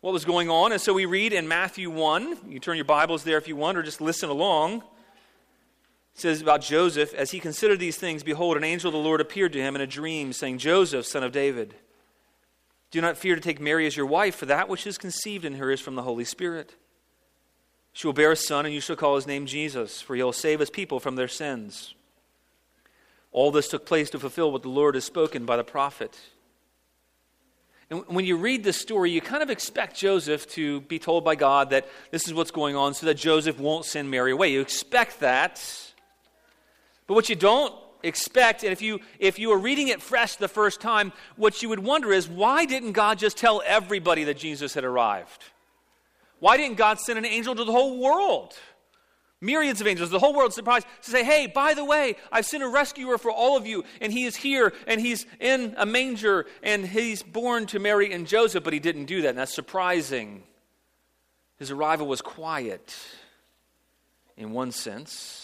what 0.00 0.12
was 0.12 0.24
going 0.24 0.50
on. 0.50 0.72
And 0.72 0.80
so 0.80 0.92
we 0.92 1.06
read 1.06 1.32
in 1.32 1.46
Matthew 1.46 1.90
1. 1.90 2.38
You 2.48 2.58
turn 2.58 2.74
your 2.74 2.84
Bibles 2.86 3.22
there 3.22 3.38
if 3.38 3.46
you 3.46 3.54
want, 3.54 3.78
or 3.78 3.84
just 3.84 4.00
listen 4.00 4.30
along 4.30 4.82
says 6.14 6.40
about 6.40 6.62
Joseph, 6.62 7.12
as 7.12 7.32
he 7.32 7.40
considered 7.40 7.80
these 7.80 7.96
things, 7.96 8.22
behold, 8.22 8.56
an 8.56 8.64
angel 8.64 8.88
of 8.88 8.92
the 8.92 8.98
Lord 8.98 9.20
appeared 9.20 9.52
to 9.52 9.60
him 9.60 9.74
in 9.74 9.82
a 9.82 9.86
dream, 9.86 10.32
saying, 10.32 10.58
Joseph, 10.58 11.06
son 11.06 11.24
of 11.24 11.32
David, 11.32 11.74
do 12.92 13.00
not 13.00 13.16
fear 13.16 13.34
to 13.34 13.40
take 13.40 13.60
Mary 13.60 13.86
as 13.86 13.96
your 13.96 14.06
wife, 14.06 14.36
for 14.36 14.46
that 14.46 14.68
which 14.68 14.86
is 14.86 14.96
conceived 14.96 15.44
in 15.44 15.54
her 15.54 15.72
is 15.72 15.80
from 15.80 15.96
the 15.96 16.02
Holy 16.02 16.24
Spirit. 16.24 16.76
She 17.92 18.06
will 18.06 18.14
bear 18.14 18.32
a 18.32 18.36
son, 18.36 18.64
and 18.64 18.72
you 18.72 18.80
shall 18.80 18.96
call 18.96 19.16
his 19.16 19.26
name 19.26 19.46
Jesus, 19.46 20.00
for 20.00 20.14
he 20.14 20.22
will 20.22 20.32
save 20.32 20.60
his 20.60 20.70
people 20.70 21.00
from 21.00 21.16
their 21.16 21.28
sins. 21.28 21.94
All 23.32 23.50
this 23.50 23.68
took 23.68 23.84
place 23.84 24.10
to 24.10 24.20
fulfill 24.20 24.52
what 24.52 24.62
the 24.62 24.68
Lord 24.68 24.94
has 24.94 25.04
spoken 25.04 25.44
by 25.44 25.56
the 25.56 25.64
prophet. 25.64 26.16
And 27.90 28.04
when 28.06 28.24
you 28.24 28.36
read 28.36 28.62
this 28.62 28.76
story, 28.76 29.10
you 29.10 29.20
kind 29.20 29.42
of 29.42 29.50
expect 29.50 29.96
Joseph 29.96 30.48
to 30.50 30.80
be 30.82 31.00
told 31.00 31.24
by 31.24 31.34
God 31.34 31.70
that 31.70 31.88
this 32.12 32.28
is 32.28 32.34
what's 32.34 32.52
going 32.52 32.76
on 32.76 32.94
so 32.94 33.06
that 33.06 33.14
Joseph 33.14 33.58
won't 33.58 33.84
send 33.84 34.10
Mary 34.10 34.30
away. 34.30 34.52
You 34.52 34.60
expect 34.60 35.20
that. 35.20 35.60
But 37.06 37.14
what 37.14 37.28
you 37.28 37.36
don't 37.36 37.74
expect, 38.02 38.62
and 38.62 38.72
if 38.72 38.82
you, 38.82 39.00
if 39.18 39.38
you 39.38 39.48
were 39.48 39.58
reading 39.58 39.88
it 39.88 40.02
fresh 40.02 40.36
the 40.36 40.48
first 40.48 40.80
time, 40.80 41.12
what 41.36 41.62
you 41.62 41.68
would 41.70 41.78
wonder 41.78 42.12
is 42.12 42.28
why 42.28 42.64
didn't 42.64 42.92
God 42.92 43.18
just 43.18 43.36
tell 43.36 43.62
everybody 43.66 44.24
that 44.24 44.38
Jesus 44.38 44.74
had 44.74 44.84
arrived? 44.84 45.44
Why 46.40 46.56
didn't 46.56 46.76
God 46.76 47.00
send 47.00 47.18
an 47.18 47.24
angel 47.24 47.54
to 47.54 47.64
the 47.64 47.72
whole 47.72 47.98
world? 47.98 48.54
Myriads 49.40 49.80
of 49.82 49.86
angels, 49.86 50.08
the 50.08 50.18
whole 50.18 50.34
world 50.34 50.54
surprised 50.54 50.86
to 51.02 51.10
say, 51.10 51.22
hey, 51.22 51.46
by 51.46 51.74
the 51.74 51.84
way, 51.84 52.16
I've 52.32 52.46
sent 52.46 52.62
a 52.62 52.68
rescuer 52.68 53.18
for 53.18 53.30
all 53.30 53.58
of 53.58 53.66
you, 53.66 53.84
and 54.00 54.10
he 54.10 54.24
is 54.24 54.36
here, 54.36 54.72
and 54.86 54.98
he's 55.00 55.26
in 55.38 55.74
a 55.76 55.84
manger, 55.84 56.46
and 56.62 56.86
he's 56.86 57.22
born 57.22 57.66
to 57.66 57.78
Mary 57.78 58.12
and 58.12 58.26
Joseph, 58.26 58.64
but 58.64 58.72
he 58.72 58.78
didn't 58.78 59.04
do 59.04 59.22
that, 59.22 59.30
and 59.30 59.38
that's 59.38 59.54
surprising. 59.54 60.44
His 61.58 61.70
arrival 61.70 62.06
was 62.06 62.22
quiet 62.22 62.96
in 64.36 64.52
one 64.52 64.72
sense. 64.72 65.43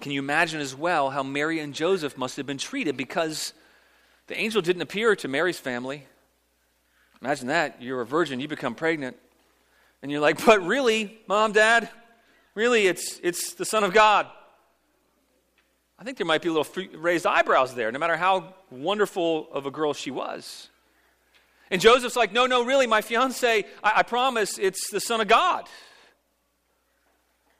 Can 0.00 0.12
you 0.12 0.20
imagine 0.20 0.60
as 0.60 0.74
well 0.74 1.10
how 1.10 1.22
Mary 1.22 1.58
and 1.60 1.74
Joseph 1.74 2.16
must 2.16 2.38
have 2.38 2.46
been 2.46 2.58
treated 2.58 2.96
because 2.96 3.52
the 4.28 4.38
angel 4.38 4.62
didn't 4.62 4.80
appear 4.80 5.14
to 5.16 5.28
Mary's 5.28 5.58
family? 5.58 6.06
Imagine 7.20 7.48
that. 7.48 7.82
You're 7.82 8.00
a 8.00 8.06
virgin, 8.06 8.40
you 8.40 8.48
become 8.48 8.74
pregnant. 8.74 9.16
And 10.00 10.10
you're 10.10 10.22
like, 10.22 10.44
but 10.46 10.64
really, 10.64 11.20
mom, 11.26 11.52
dad, 11.52 11.90
really, 12.54 12.86
it's, 12.86 13.20
it's 13.22 13.52
the 13.54 13.66
Son 13.66 13.84
of 13.84 13.92
God. 13.92 14.26
I 15.98 16.04
think 16.04 16.16
there 16.16 16.26
might 16.26 16.40
be 16.40 16.48
a 16.48 16.52
little 16.52 16.98
raised 16.98 17.26
eyebrows 17.26 17.74
there, 17.74 17.92
no 17.92 17.98
matter 17.98 18.16
how 18.16 18.54
wonderful 18.70 19.48
of 19.52 19.66
a 19.66 19.70
girl 19.70 19.92
she 19.92 20.10
was. 20.10 20.70
And 21.70 21.78
Joseph's 21.78 22.16
like, 22.16 22.32
no, 22.32 22.46
no, 22.46 22.64
really, 22.64 22.86
my 22.86 23.02
fiance, 23.02 23.64
I, 23.84 23.92
I 23.96 24.02
promise 24.02 24.56
it's 24.56 24.90
the 24.90 24.98
Son 24.98 25.20
of 25.20 25.28
God. 25.28 25.66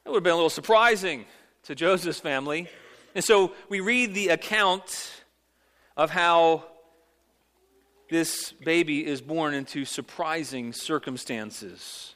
That 0.04 0.10
would 0.10 0.16
have 0.16 0.24
been 0.24 0.32
a 0.32 0.36
little 0.36 0.48
surprising 0.48 1.26
to 1.64 1.74
Joseph's 1.74 2.20
family. 2.20 2.68
And 3.14 3.24
so 3.24 3.52
we 3.68 3.80
read 3.80 4.14
the 4.14 4.28
account 4.28 5.10
of 5.96 6.10
how 6.10 6.64
this 8.08 8.52
baby 8.52 9.06
is 9.06 9.20
born 9.20 9.54
into 9.54 9.84
surprising 9.84 10.72
circumstances. 10.72 12.14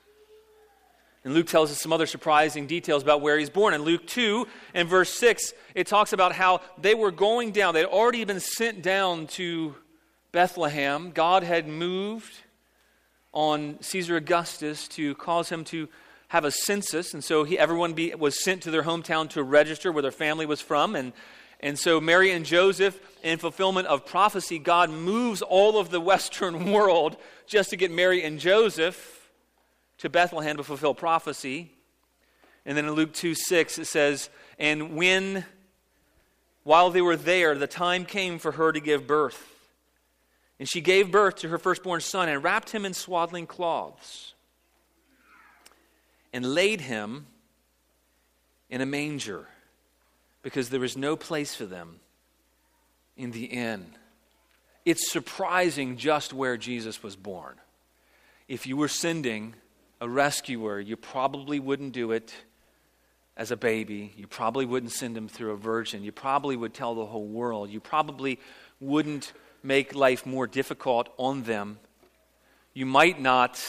And 1.25 1.33
Luke 1.33 1.47
tells 1.47 1.71
us 1.71 1.81
some 1.81 1.93
other 1.93 2.07
surprising 2.07 2.67
details 2.67 3.03
about 3.03 3.23
where 3.23 3.39
he's 3.39 3.49
born. 3.49 3.73
In 3.73 3.83
Luke 3.83 4.07
2 4.07 4.47
and 4.75 4.89
verse 4.89 5.11
6, 5.11 5.55
it 5.75 5.87
talks 5.87 6.13
about 6.13 6.33
how 6.33 6.61
they 6.77 6.95
were 6.95 7.11
going 7.11 7.51
down. 7.51 7.73
They'd 7.73 7.87
already 7.87 8.25
been 8.25 8.41
sent 8.41 8.83
down 8.83 9.27
to 9.29 9.75
Bethlehem. 10.33 11.13
God 11.13 11.43
had 11.43 11.67
moved 11.67 12.35
on 13.33 13.79
Caesar 13.81 14.17
Augustus 14.17 14.87
to 14.89 15.15
cause 15.15 15.49
him 15.49 15.65
to 15.65 15.89
have 16.35 16.45
a 16.45 16.51
census. 16.51 17.15
And 17.15 17.23
so 17.23 17.45
he, 17.45 17.57
everyone 17.57 17.93
be, 17.93 18.13
was 18.13 18.43
sent 18.43 18.63
to 18.63 18.73
their 18.73 18.83
hometown 18.83 19.31
to 19.31 19.43
register 19.45 19.93
where 19.93 20.03
their 20.03 20.11
family 20.11 20.47
was 20.47 20.61
from. 20.61 20.97
And, 20.97 21.13
and 21.61 21.79
so 21.79 22.01
Mary 22.01 22.33
and 22.33 22.45
Joseph, 22.45 22.99
in 23.23 23.39
fulfillment 23.39 23.87
of 23.87 24.05
prophecy, 24.05 24.59
God 24.59 24.91
moves 24.91 25.43
all 25.43 25.79
of 25.79 25.91
the 25.91 26.01
Western 26.11 26.73
world 26.73 27.17
just 27.47 27.71
to 27.71 27.77
get 27.77 27.93
Mary 27.93 28.25
and 28.25 28.41
Joseph 28.41 29.31
to 29.99 30.11
Bethlehem 30.11 30.57
to 30.57 30.65
fulfill 30.65 30.93
prophecy. 30.93 31.71
And 32.67 32.77
then 32.77 32.87
in 32.87 32.95
Luke 32.95 33.13
2 33.13 33.37
6, 33.37 33.79
it 33.79 33.85
says, 33.85 34.29
And 34.59 34.97
when, 34.97 35.45
while 36.65 36.91
they 36.91 37.01
were 37.01 37.17
there, 37.17 37.55
the 37.55 37.69
time 37.69 38.05
came 38.05 38.41
for 38.41 38.51
her 38.51 38.73
to 38.73 38.81
give 38.81 39.07
birth. 39.07 39.41
And 40.59 40.69
she 40.69 40.81
gave 40.81 41.13
birth 41.13 41.37
to 41.37 41.49
her 41.51 41.59
firstborn 41.59 42.01
son 42.01 42.29
and 42.29 42.43
wrapped 42.43 42.71
him 42.71 42.85
in 42.85 42.93
swaddling 42.93 43.47
cloths 43.47 44.34
and 46.35 46.45
laid 46.45 46.81
him 46.81 47.27
in 48.69 48.81
a 48.81 48.87
manger 48.87 49.47
because 50.43 50.69
there 50.69 50.81
was 50.81 50.97
no 50.97 51.17
place 51.17 51.55
for 51.55 51.65
them 51.65 52.01
in 53.17 53.31
the 53.31 53.45
inn. 53.45 53.87
It's 54.85 55.11
surprising 55.11 55.97
just 55.97 56.33
where 56.33 56.57
Jesus 56.57 57.05
was 57.05 57.15
born. 57.15 57.55
If 58.49 58.67
you 58.67 58.77
were 58.77 58.89
sending 58.89 59.55
a 60.01 60.09
rescuer, 60.09 60.81
you 60.81 60.97
probably 60.97 61.61
wouldn't 61.61 61.93
do 61.93 62.11
it 62.11 62.35
as 63.37 63.53
a 63.53 63.57
baby. 63.57 64.13
You 64.17 64.27
probably 64.27 64.67
wouldn't 64.67 64.91
send 64.91 65.17
him 65.17 65.29
through 65.29 65.53
a 65.53 65.57
virgin. 65.57 66.03
You 66.03 66.11
probably 66.11 66.57
would 66.57 66.75
tell 66.75 66.97
the 66.97 67.07
whole 67.07 67.29
world. 67.29 67.71
You 67.71 67.79
probably 67.79 68.41
wouldn't 68.81 69.33
make 69.63 69.95
life 69.95 70.27
more 70.27 70.49
difficult 70.49 71.09
on 71.17 71.45
them. 71.45 71.79
You 72.75 72.87
might 72.87 73.21
not 73.21 73.63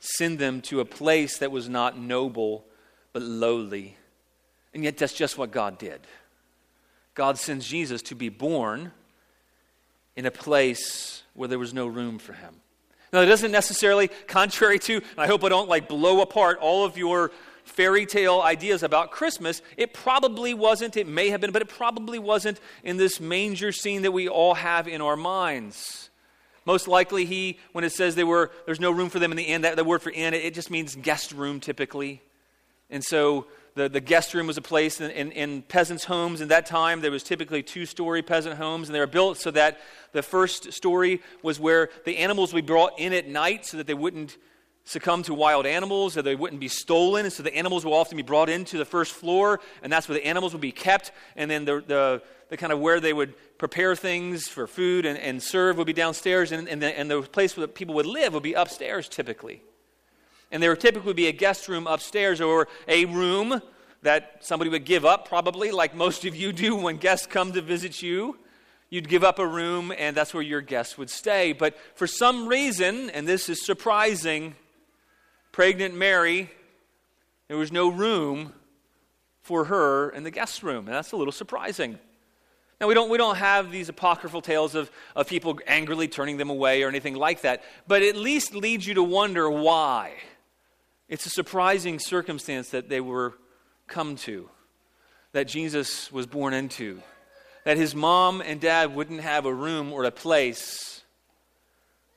send 0.00 0.38
them 0.38 0.60
to 0.62 0.80
a 0.80 0.84
place 0.84 1.38
that 1.38 1.52
was 1.52 1.68
not 1.68 1.98
noble 1.98 2.64
but 3.12 3.22
lowly. 3.22 3.96
And 4.74 4.84
yet, 4.84 4.96
that's 4.96 5.12
just 5.12 5.38
what 5.38 5.50
God 5.50 5.78
did. 5.78 6.00
God 7.14 7.38
sends 7.38 7.66
Jesus 7.66 8.02
to 8.02 8.14
be 8.14 8.28
born 8.28 8.92
in 10.16 10.26
a 10.26 10.30
place 10.30 11.22
where 11.34 11.48
there 11.48 11.58
was 11.58 11.74
no 11.74 11.86
room 11.86 12.18
for 12.18 12.32
him. 12.32 12.54
Now, 13.12 13.20
it 13.20 13.26
doesn't 13.26 13.50
necessarily, 13.50 14.08
contrary 14.28 14.78
to, 14.80 14.96
and 14.96 15.18
I 15.18 15.26
hope 15.26 15.42
I 15.42 15.48
don't 15.48 15.68
like 15.68 15.88
blow 15.88 16.20
apart 16.20 16.58
all 16.60 16.84
of 16.84 16.96
your 16.96 17.32
fairy 17.64 18.06
tale 18.06 18.40
ideas 18.40 18.82
about 18.82 19.10
Christmas, 19.10 19.62
it 19.76 19.92
probably 19.92 20.54
wasn't, 20.54 20.96
it 20.96 21.06
may 21.06 21.30
have 21.30 21.40
been, 21.40 21.52
but 21.52 21.62
it 21.62 21.68
probably 21.68 22.18
wasn't 22.18 22.60
in 22.84 22.96
this 22.96 23.20
manger 23.20 23.72
scene 23.72 24.02
that 24.02 24.12
we 24.12 24.28
all 24.28 24.54
have 24.54 24.88
in 24.88 25.00
our 25.00 25.16
minds. 25.16 26.09
Most 26.66 26.88
likely, 26.88 27.24
he, 27.24 27.58
when 27.72 27.84
it 27.84 27.92
says 27.92 28.14
they 28.14 28.24
were, 28.24 28.50
there's 28.66 28.80
no 28.80 28.90
room 28.90 29.08
for 29.08 29.18
them 29.18 29.30
in 29.30 29.36
the 29.36 29.44
inn, 29.44 29.62
that 29.62 29.76
the 29.76 29.84
word 29.84 30.02
for 30.02 30.10
inn, 30.10 30.34
it 30.34 30.54
just 30.54 30.70
means 30.70 30.94
guest 30.96 31.32
room 31.32 31.60
typically. 31.60 32.22
And 32.90 33.02
so 33.02 33.46
the, 33.74 33.88
the 33.88 34.00
guest 34.00 34.34
room 34.34 34.46
was 34.46 34.56
a 34.56 34.62
place 34.62 35.00
in, 35.00 35.10
in, 35.10 35.32
in 35.32 35.62
peasants' 35.62 36.04
homes. 36.04 36.40
In 36.40 36.48
that 36.48 36.66
time, 36.66 37.00
there 37.00 37.10
was 37.10 37.22
typically 37.22 37.62
two 37.62 37.86
story 37.86 38.22
peasant 38.22 38.56
homes, 38.56 38.88
and 38.88 38.94
they 38.94 39.00
were 39.00 39.06
built 39.06 39.38
so 39.38 39.50
that 39.52 39.78
the 40.12 40.22
first 40.22 40.72
story 40.72 41.22
was 41.42 41.60
where 41.60 41.88
the 42.04 42.18
animals 42.18 42.52
would 42.52 42.66
be 42.66 42.66
brought 42.66 42.98
in 42.98 43.12
at 43.12 43.28
night 43.28 43.64
so 43.64 43.76
that 43.76 43.86
they 43.86 43.94
wouldn't 43.94 44.36
succumb 44.84 45.22
to 45.22 45.34
wild 45.34 45.66
animals, 45.66 46.16
or 46.16 46.22
they 46.22 46.34
wouldn't 46.34 46.60
be 46.60 46.68
stolen. 46.68 47.24
And 47.24 47.32
so 47.32 47.42
the 47.42 47.54
animals 47.54 47.84
will 47.84 47.94
often 47.94 48.16
be 48.16 48.22
brought 48.22 48.48
into 48.48 48.76
the 48.76 48.84
first 48.84 49.12
floor, 49.12 49.60
and 49.82 49.92
that's 49.92 50.08
where 50.08 50.18
the 50.18 50.26
animals 50.26 50.52
would 50.52 50.62
be 50.62 50.72
kept. 50.72 51.12
And 51.36 51.50
then 51.50 51.64
the, 51.64 51.82
the, 51.86 52.22
the 52.48 52.56
kind 52.56 52.72
of 52.72 52.80
where 52.80 52.98
they 52.98 53.12
would 53.12 53.34
prepare 53.60 53.94
things 53.94 54.48
for 54.48 54.66
food 54.66 55.04
and, 55.04 55.18
and 55.18 55.42
serve 55.42 55.76
would 55.76 55.86
be 55.86 55.92
downstairs, 55.92 56.50
and, 56.50 56.66
and, 56.66 56.80
the, 56.80 56.98
and 56.98 57.10
the 57.10 57.20
place 57.20 57.58
where 57.58 57.66
people 57.66 57.94
would 57.94 58.06
live 58.06 58.32
would 58.32 58.42
be 58.42 58.54
upstairs 58.54 59.06
typically. 59.06 59.62
And 60.50 60.62
there 60.62 60.70
would 60.70 60.80
typically 60.80 61.12
be 61.12 61.26
a 61.26 61.32
guest 61.32 61.68
room 61.68 61.86
upstairs 61.86 62.40
or 62.40 62.68
a 62.88 63.04
room 63.04 63.60
that 64.00 64.38
somebody 64.40 64.70
would 64.70 64.86
give 64.86 65.04
up, 65.04 65.28
probably, 65.28 65.72
like 65.72 65.94
most 65.94 66.24
of 66.24 66.34
you 66.34 66.54
do 66.54 66.74
when 66.74 66.96
guests 66.96 67.26
come 67.26 67.52
to 67.52 67.60
visit 67.60 68.00
you. 68.00 68.38
You'd 68.88 69.10
give 69.10 69.22
up 69.22 69.38
a 69.38 69.46
room, 69.46 69.92
and 69.96 70.16
that's 70.16 70.32
where 70.32 70.42
your 70.42 70.62
guests 70.62 70.96
would 70.96 71.10
stay. 71.10 71.52
But 71.52 71.76
for 71.94 72.06
some 72.06 72.48
reason, 72.48 73.10
and 73.10 73.28
this 73.28 73.50
is 73.50 73.66
surprising, 73.66 74.54
pregnant 75.52 75.94
Mary, 75.94 76.50
there 77.48 77.58
was 77.58 77.70
no 77.70 77.90
room 77.90 78.54
for 79.42 79.66
her 79.66 80.08
in 80.08 80.22
the 80.22 80.30
guest 80.30 80.62
room. 80.62 80.86
And 80.86 80.96
that's 80.96 81.12
a 81.12 81.16
little 81.16 81.30
surprising. 81.30 81.98
Now, 82.80 82.86
we 82.86 82.94
don't, 82.94 83.10
we 83.10 83.18
don't 83.18 83.36
have 83.36 83.70
these 83.70 83.90
apocryphal 83.90 84.40
tales 84.40 84.74
of, 84.74 84.90
of 85.14 85.28
people 85.28 85.58
angrily 85.66 86.08
turning 86.08 86.38
them 86.38 86.48
away 86.48 86.82
or 86.82 86.88
anything 86.88 87.14
like 87.14 87.42
that, 87.42 87.62
but 87.86 88.02
at 88.02 88.16
least 88.16 88.54
leads 88.54 88.86
you 88.86 88.94
to 88.94 89.02
wonder 89.02 89.50
why. 89.50 90.14
It's 91.06 91.26
a 91.26 91.30
surprising 91.30 91.98
circumstance 91.98 92.70
that 92.70 92.88
they 92.88 93.02
were 93.02 93.34
come 93.86 94.16
to, 94.16 94.48
that 95.32 95.46
Jesus 95.46 96.10
was 96.10 96.26
born 96.26 96.54
into, 96.54 97.02
that 97.64 97.76
his 97.76 97.94
mom 97.94 98.40
and 98.40 98.58
dad 98.60 98.94
wouldn't 98.94 99.20
have 99.20 99.44
a 99.44 99.52
room 99.52 99.92
or 99.92 100.04
a 100.04 100.10
place, 100.10 101.02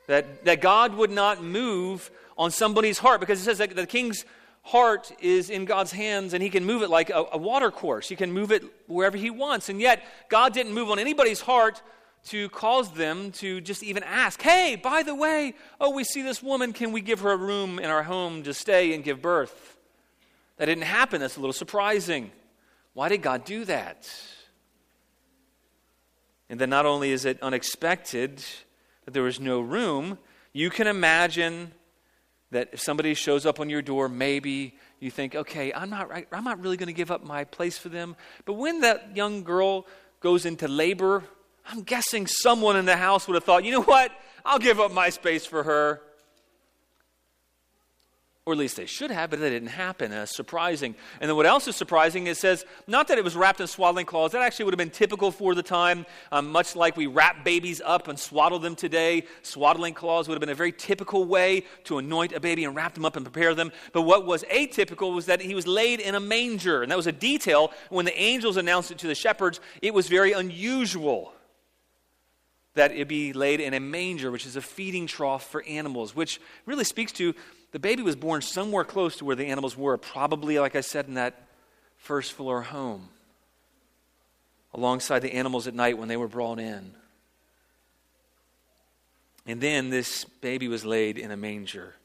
that, 0.08 0.46
that 0.46 0.62
God 0.62 0.96
would 0.96 1.12
not 1.12 1.44
move 1.44 2.10
on 2.38 2.52
somebody's 2.52 3.00
heart, 3.00 3.20
because 3.20 3.42
it 3.42 3.44
says 3.44 3.58
that 3.58 3.76
the 3.76 3.86
king's 3.86 4.24
heart 4.64 5.12
is 5.20 5.50
in 5.50 5.66
God's 5.66 5.92
hands 5.92 6.34
and 6.34 6.42
he 6.42 6.50
can 6.50 6.66
move 6.66 6.82
it 6.82 6.90
like 6.90 7.10
a, 7.10 7.26
a 7.34 7.38
water 7.38 7.70
course. 7.70 8.10
He 8.10 8.16
can 8.16 8.32
move 8.32 8.52
it 8.52 8.64
wherever 8.88 9.18
he 9.18 9.30
wants. 9.30 9.70
And 9.70 9.80
yet, 9.80 10.04
God 10.30 10.54
didn't 10.54 10.74
move 10.74 10.90
on 10.90 11.00
anybody's 11.00 11.42
heart 11.42 11.82
to 12.26 12.48
cause 12.50 12.92
them 12.94 13.32
to 13.34 13.60
just 13.60 13.84
even 13.84 14.02
ask, 14.04 14.42
hey, 14.42 14.78
by 14.82 15.04
the 15.04 15.14
way, 15.14 15.54
oh, 15.82 15.90
we 15.90 16.06
see 16.06 16.22
this 16.22 16.42
woman, 16.42 16.72
can 16.72 16.94
we 16.94 17.02
give 17.02 17.20
her 17.20 17.34
a 17.34 17.38
room 17.38 17.78
in 17.80 17.90
our 17.90 18.04
home 18.04 18.44
to 18.44 18.54
stay 18.54 18.94
and 18.94 19.04
give 19.04 19.22
birth? 19.22 19.78
That 20.58 20.66
didn't 20.66 20.86
happen. 20.86 21.20
That's 21.20 21.36
a 21.36 21.42
little 21.42 21.54
surprising. 21.54 22.32
Why 22.94 23.10
did 23.10 23.22
God 23.22 23.44
do 23.44 23.66
that? 23.66 24.10
And 26.50 26.60
then 26.60 26.70
not 26.70 26.86
only 26.86 27.12
is 27.12 27.26
it 27.26 27.42
unexpected 27.42 28.42
that 29.04 29.12
there 29.14 29.24
was 29.24 29.40
no 29.40 29.60
room, 29.60 30.18
you 30.54 30.70
can 30.70 30.88
imagine 30.88 31.74
that 32.54 32.70
if 32.72 32.80
somebody 32.80 33.14
shows 33.14 33.46
up 33.46 33.60
on 33.60 33.70
your 33.70 33.82
door, 33.82 34.10
maybe 34.10 34.76
you 35.00 35.12
think, 35.12 35.36
okay, 35.36 35.74
I'm 35.74 35.90
not, 35.90 36.10
I'm 36.32 36.44
not 36.44 36.60
really 36.60 36.78
going 36.78 36.88
to 36.88 36.94
give 36.94 37.12
up 37.12 37.24
my 37.24 37.44
place 37.44 37.78
for 37.78 37.90
them. 37.90 38.16
But 38.46 38.54
when 38.54 38.82
that 38.82 39.16
young 39.16 39.44
girl 39.44 39.86
goes 40.22 40.46
into 40.46 40.68
labor, 40.68 41.24
I'm 41.66 41.84
guessing 41.84 42.28
someone 42.28 42.78
in 42.78 42.86
the 42.86 42.98
house 42.98 43.28
would 43.28 43.36
have 43.36 43.44
thought, 43.44 43.66
you 43.66 43.72
know 43.72 43.82
what? 43.82 44.12
I'll 44.46 44.60
give 44.60 44.80
up 44.80 44.92
my 44.92 45.10
space 45.10 45.46
for 45.46 45.64
her. 45.64 46.02
Or 48.46 48.52
at 48.52 48.60
least 48.60 48.76
they 48.76 48.86
should 48.86 49.10
have, 49.10 49.30
but 49.30 49.40
that 49.40 49.52
didn't 49.52 49.70
happen. 49.70 50.12
That's 50.12 50.36
surprising. 50.36 50.96
And 51.22 51.30
then 51.30 51.38
what 51.38 51.46
else 51.46 51.66
is 51.70 51.78
surprising? 51.78 52.28
It 52.28 52.36
says, 52.36 52.66
not 52.88 53.08
that 53.08 53.18
it 53.18 53.24
was 53.24 53.38
wrapped 53.38 53.62
in 53.62 53.68
swaddling 53.68 54.06
cloths. 54.06 54.34
That 54.34 54.42
actually 54.42 54.66
would 54.66 54.74
have 54.74 54.80
been 54.80 54.90
typical 54.90 55.32
for 55.32 55.56
the 55.56 55.64
time, 55.64 56.06
um, 56.30 56.52
much 56.52 56.76
like 56.76 56.98
we 56.98 57.08
wrap 57.08 57.46
babies 57.46 57.82
up 57.86 58.10
and 58.10 58.20
swaddle 58.20 58.60
them 58.60 58.76
today. 58.76 59.24
Swaddling 59.44 59.94
cloths 59.94 60.28
would 60.28 60.36
have 60.36 60.42
been 60.42 60.50
a 60.50 60.56
very 60.56 60.74
typical 60.74 61.24
way 61.24 61.64
to 61.86 62.00
anoint 62.00 62.34
a 62.34 62.42
baby 62.42 62.66
and 62.66 62.76
wrap 62.76 62.96
them 62.96 63.06
up 63.06 63.16
and 63.16 63.24
prepare 63.24 63.56
them. 63.56 63.72
But 63.94 64.02
what 64.02 64.26
was 64.26 64.44
atypical 64.52 65.16
was 65.16 65.28
that 65.28 65.40
he 65.40 65.56
was 65.56 65.66
laid 65.66 66.02
in 66.02 66.14
a 66.14 66.20
manger. 66.20 66.84
And 66.84 66.92
that 66.92 66.98
was 66.98 67.08
a 67.08 67.14
detail. 67.14 67.72
When 67.92 68.04
the 68.04 68.22
angels 68.22 68.58
announced 68.58 68.92
it 68.92 68.98
to 69.00 69.08
the 69.08 69.16
shepherds, 69.16 69.62
it 69.82 69.94
was 69.94 70.10
very 70.10 70.34
unusual 70.34 71.32
that 72.76 72.92
it 72.92 73.08
be 73.08 73.32
laid 73.32 73.62
in 73.62 73.74
a 73.74 73.80
manger, 73.80 74.32
which 74.32 74.46
is 74.46 74.58
a 74.58 74.62
feeding 74.62 75.08
trough 75.08 75.50
for 75.50 75.64
animals, 75.64 76.14
which 76.14 76.42
really 76.66 76.84
speaks 76.84 77.14
to 77.14 77.34
the 77.74 77.80
baby 77.80 78.04
was 78.04 78.16
born 78.16 78.42
somewhere 78.42 78.84
close 78.84 79.18
to 79.18 79.26
where 79.26 79.36
the 79.36 79.48
animals 79.48 79.76
were, 79.76 79.98
probably, 79.98 80.60
like 80.60 80.76
I 80.76 80.82
said, 80.82 81.08
in 81.08 81.16
that 81.16 81.48
first 81.98 82.34
floor 82.34 82.62
home, 82.62 83.10
alongside 84.76 85.20
the 85.20 85.34
animals 85.34 85.68
at 85.68 85.74
night 85.74 85.98
when 85.98 86.08
they 86.08 86.16
were 86.16 86.28
brought 86.28 86.60
in. 86.60 86.94
And 89.48 89.60
then 89.60 89.90
this 89.90 90.24
baby 90.24 90.68
was 90.68 90.86
laid 90.86 91.18
in 91.18 91.32
a 91.32 91.36
manger. 91.36 91.96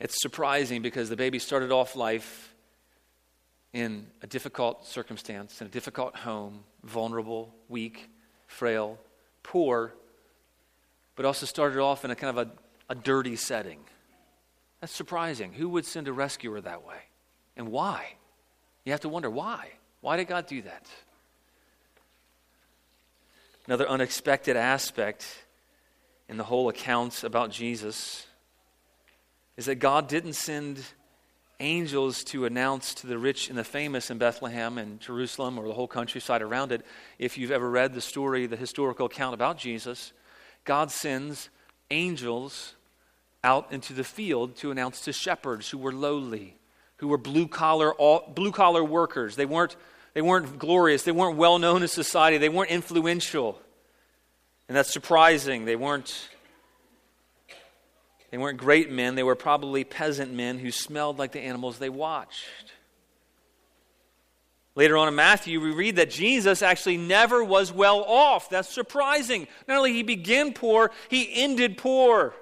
It's 0.00 0.20
surprising 0.20 0.82
because 0.82 1.08
the 1.08 1.16
baby 1.16 1.38
started 1.38 1.70
off 1.70 1.94
life 1.94 2.52
in 3.72 4.08
a 4.20 4.26
difficult 4.26 4.84
circumstance, 4.84 5.60
in 5.60 5.68
a 5.68 5.70
difficult 5.70 6.16
home, 6.16 6.64
vulnerable, 6.82 7.54
weak, 7.68 8.10
frail, 8.48 8.98
poor, 9.44 9.94
but 11.14 11.24
also 11.24 11.46
started 11.46 11.78
off 11.78 12.04
in 12.04 12.10
a 12.10 12.16
kind 12.16 12.36
of 12.36 12.48
a 12.48 12.50
a 12.88 12.94
dirty 12.94 13.36
setting. 13.36 13.80
That's 14.80 14.92
surprising. 14.92 15.52
Who 15.52 15.68
would 15.70 15.84
send 15.84 16.08
a 16.08 16.12
rescuer 16.12 16.60
that 16.60 16.86
way? 16.86 16.98
And 17.56 17.68
why? 17.68 18.14
You 18.84 18.92
have 18.92 19.00
to 19.00 19.08
wonder 19.08 19.30
why. 19.30 19.70
Why 20.00 20.16
did 20.16 20.28
God 20.28 20.46
do 20.46 20.62
that? 20.62 20.86
Another 23.66 23.88
unexpected 23.88 24.56
aspect 24.56 25.26
in 26.28 26.36
the 26.36 26.44
whole 26.44 26.68
accounts 26.68 27.24
about 27.24 27.50
Jesus 27.50 28.26
is 29.56 29.66
that 29.66 29.76
God 29.76 30.06
didn't 30.06 30.34
send 30.34 30.84
angels 31.58 32.22
to 32.22 32.44
announce 32.44 32.94
to 32.94 33.08
the 33.08 33.18
rich 33.18 33.48
and 33.48 33.58
the 33.58 33.64
famous 33.64 34.10
in 34.10 34.18
Bethlehem 34.18 34.78
and 34.78 35.00
Jerusalem 35.00 35.58
or 35.58 35.66
the 35.66 35.74
whole 35.74 35.88
countryside 35.88 36.42
around 36.42 36.70
it. 36.70 36.84
If 37.18 37.38
you've 37.38 37.50
ever 37.50 37.68
read 37.68 37.92
the 37.92 38.00
story, 38.00 38.46
the 38.46 38.56
historical 38.56 39.06
account 39.06 39.34
about 39.34 39.58
Jesus, 39.58 40.12
God 40.64 40.92
sends 40.92 41.48
angels 41.90 42.75
out 43.46 43.70
into 43.70 43.92
the 43.92 44.02
field 44.02 44.56
to 44.56 44.72
announce 44.72 45.02
to 45.02 45.12
shepherds 45.12 45.70
who 45.70 45.78
were 45.78 45.92
lowly, 45.92 46.56
who 46.96 47.06
were 47.06 47.16
blue 47.16 47.46
collar, 47.46 47.94
blue 48.34 48.50
collar 48.50 48.82
workers. 48.82 49.36
They 49.36 49.46
weren't, 49.46 49.76
they 50.14 50.20
weren't 50.20 50.58
glorious, 50.58 51.04
they 51.04 51.12
weren't 51.12 51.36
well 51.36 51.58
known 51.60 51.82
in 51.82 51.88
society, 51.88 52.38
they 52.38 52.48
weren't 52.48 52.72
influential. 52.72 53.60
And 54.68 54.76
that's 54.76 54.92
surprising. 54.92 55.64
They 55.64 55.76
weren't, 55.76 56.28
they 58.32 58.38
weren't 58.38 58.58
great 58.58 58.90
men, 58.90 59.14
they 59.14 59.22
were 59.22 59.36
probably 59.36 59.84
peasant 59.84 60.32
men 60.32 60.58
who 60.58 60.72
smelled 60.72 61.16
like 61.16 61.30
the 61.30 61.40
animals 61.40 61.78
they 61.78 61.88
watched. 61.88 62.72
Later 64.74 64.98
on 64.98 65.06
in 65.08 65.14
Matthew, 65.14 65.60
we 65.60 65.70
read 65.70 65.96
that 65.96 66.10
Jesus 66.10 66.62
actually 66.62 66.98
never 66.98 67.42
was 67.42 67.72
well 67.72 68.02
off. 68.02 68.50
That's 68.50 68.68
surprising. 68.68 69.46
Not 69.68 69.78
only 69.78 69.92
he 69.92 70.02
began 70.02 70.52
poor, 70.52 70.90
he 71.08 71.30
ended 71.32 71.78
poor. 71.78 72.34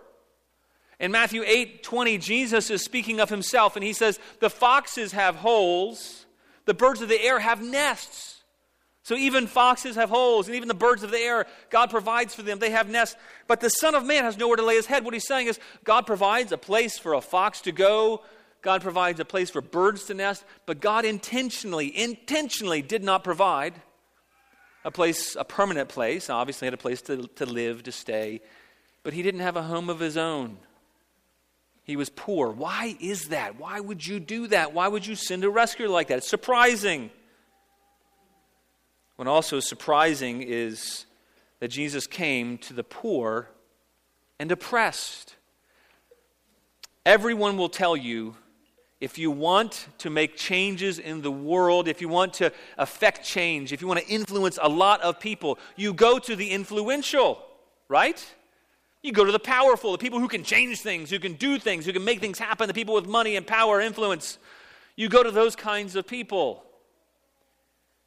In 1.04 1.12
Matthew 1.12 1.42
8 1.44 1.82
20, 1.82 2.16
Jesus 2.16 2.70
is 2.70 2.82
speaking 2.82 3.20
of 3.20 3.28
himself, 3.28 3.76
and 3.76 3.84
he 3.84 3.92
says, 3.92 4.18
The 4.40 4.48
foxes 4.48 5.12
have 5.12 5.36
holes, 5.36 6.24
the 6.64 6.72
birds 6.72 7.02
of 7.02 7.10
the 7.10 7.22
air 7.22 7.38
have 7.38 7.62
nests. 7.62 8.42
So 9.02 9.14
even 9.14 9.46
foxes 9.46 9.96
have 9.96 10.08
holes, 10.08 10.46
and 10.46 10.56
even 10.56 10.66
the 10.66 10.72
birds 10.72 11.02
of 11.02 11.10
the 11.10 11.18
air, 11.18 11.44
God 11.68 11.90
provides 11.90 12.34
for 12.34 12.40
them. 12.40 12.58
They 12.58 12.70
have 12.70 12.88
nests. 12.88 13.16
But 13.46 13.60
the 13.60 13.68
Son 13.68 13.94
of 13.94 14.06
Man 14.06 14.24
has 14.24 14.38
nowhere 14.38 14.56
to 14.56 14.62
lay 14.62 14.76
his 14.76 14.86
head. 14.86 15.04
What 15.04 15.12
he's 15.12 15.26
saying 15.26 15.48
is, 15.48 15.60
God 15.84 16.06
provides 16.06 16.52
a 16.52 16.56
place 16.56 16.98
for 16.98 17.12
a 17.12 17.20
fox 17.20 17.60
to 17.60 17.72
go, 17.72 18.22
God 18.62 18.80
provides 18.80 19.20
a 19.20 19.26
place 19.26 19.50
for 19.50 19.60
birds 19.60 20.04
to 20.04 20.14
nest, 20.14 20.42
but 20.64 20.80
God 20.80 21.04
intentionally, 21.04 21.94
intentionally 21.94 22.80
did 22.80 23.04
not 23.04 23.24
provide 23.24 23.74
a 24.86 24.90
place, 24.90 25.36
a 25.36 25.44
permanent 25.44 25.90
place. 25.90 26.30
Obviously, 26.30 26.64
had 26.64 26.72
a 26.72 26.78
place 26.78 27.02
to, 27.02 27.26
to 27.36 27.44
live, 27.44 27.82
to 27.82 27.92
stay, 27.92 28.40
but 29.02 29.12
he 29.12 29.22
didn't 29.22 29.40
have 29.40 29.56
a 29.56 29.64
home 29.64 29.90
of 29.90 30.00
his 30.00 30.16
own. 30.16 30.56
He 31.84 31.96
was 31.96 32.08
poor. 32.08 32.50
Why 32.50 32.96
is 32.98 33.28
that? 33.28 33.58
Why 33.60 33.78
would 33.78 34.06
you 34.06 34.18
do 34.18 34.46
that? 34.48 34.72
Why 34.72 34.88
would 34.88 35.06
you 35.06 35.14
send 35.14 35.44
a 35.44 35.50
rescuer 35.50 35.88
like 35.88 36.08
that? 36.08 36.18
It's 36.18 36.28
surprising. 36.28 37.10
What 39.16 39.28
also 39.28 39.58
is 39.58 39.68
surprising 39.68 40.42
is 40.42 41.04
that 41.60 41.68
Jesus 41.68 42.06
came 42.06 42.58
to 42.58 42.72
the 42.72 42.82
poor 42.82 43.50
and 44.38 44.50
oppressed. 44.50 45.36
Everyone 47.04 47.58
will 47.58 47.68
tell 47.68 47.96
you 47.96 48.34
if 49.00 49.18
you 49.18 49.30
want 49.30 49.88
to 49.98 50.08
make 50.08 50.36
changes 50.36 50.98
in 50.98 51.20
the 51.20 51.30
world, 51.30 51.86
if 51.86 52.00
you 52.00 52.08
want 52.08 52.32
to 52.34 52.50
affect 52.78 53.22
change, 53.22 53.74
if 53.74 53.82
you 53.82 53.86
want 53.86 54.00
to 54.00 54.06
influence 54.06 54.58
a 54.62 54.68
lot 54.68 55.02
of 55.02 55.20
people, 55.20 55.58
you 55.76 55.92
go 55.92 56.18
to 56.18 56.34
the 56.34 56.50
influential, 56.50 57.44
right? 57.88 58.24
You 59.04 59.12
go 59.12 59.26
to 59.26 59.32
the 59.32 59.38
powerful, 59.38 59.92
the 59.92 59.98
people 59.98 60.18
who 60.18 60.28
can 60.28 60.44
change 60.44 60.80
things, 60.80 61.10
who 61.10 61.18
can 61.18 61.34
do 61.34 61.58
things, 61.58 61.84
who 61.84 61.92
can 61.92 62.06
make 62.06 62.20
things 62.20 62.38
happen, 62.38 62.68
the 62.68 62.72
people 62.72 62.94
with 62.94 63.06
money 63.06 63.36
and 63.36 63.46
power, 63.46 63.78
influence. 63.78 64.38
You 64.96 65.10
go 65.10 65.22
to 65.22 65.30
those 65.30 65.54
kinds 65.54 65.94
of 65.94 66.06
people. 66.06 66.64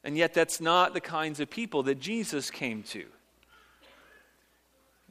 And 0.04 0.18
yet, 0.18 0.34
that's 0.34 0.60
not 0.60 0.96
the 0.96 1.00
kinds 1.00 1.40
of 1.40 1.52
people 1.52 1.84
that 1.84 2.00
Jesus 2.00 2.50
came 2.50 2.82
to. 2.84 3.06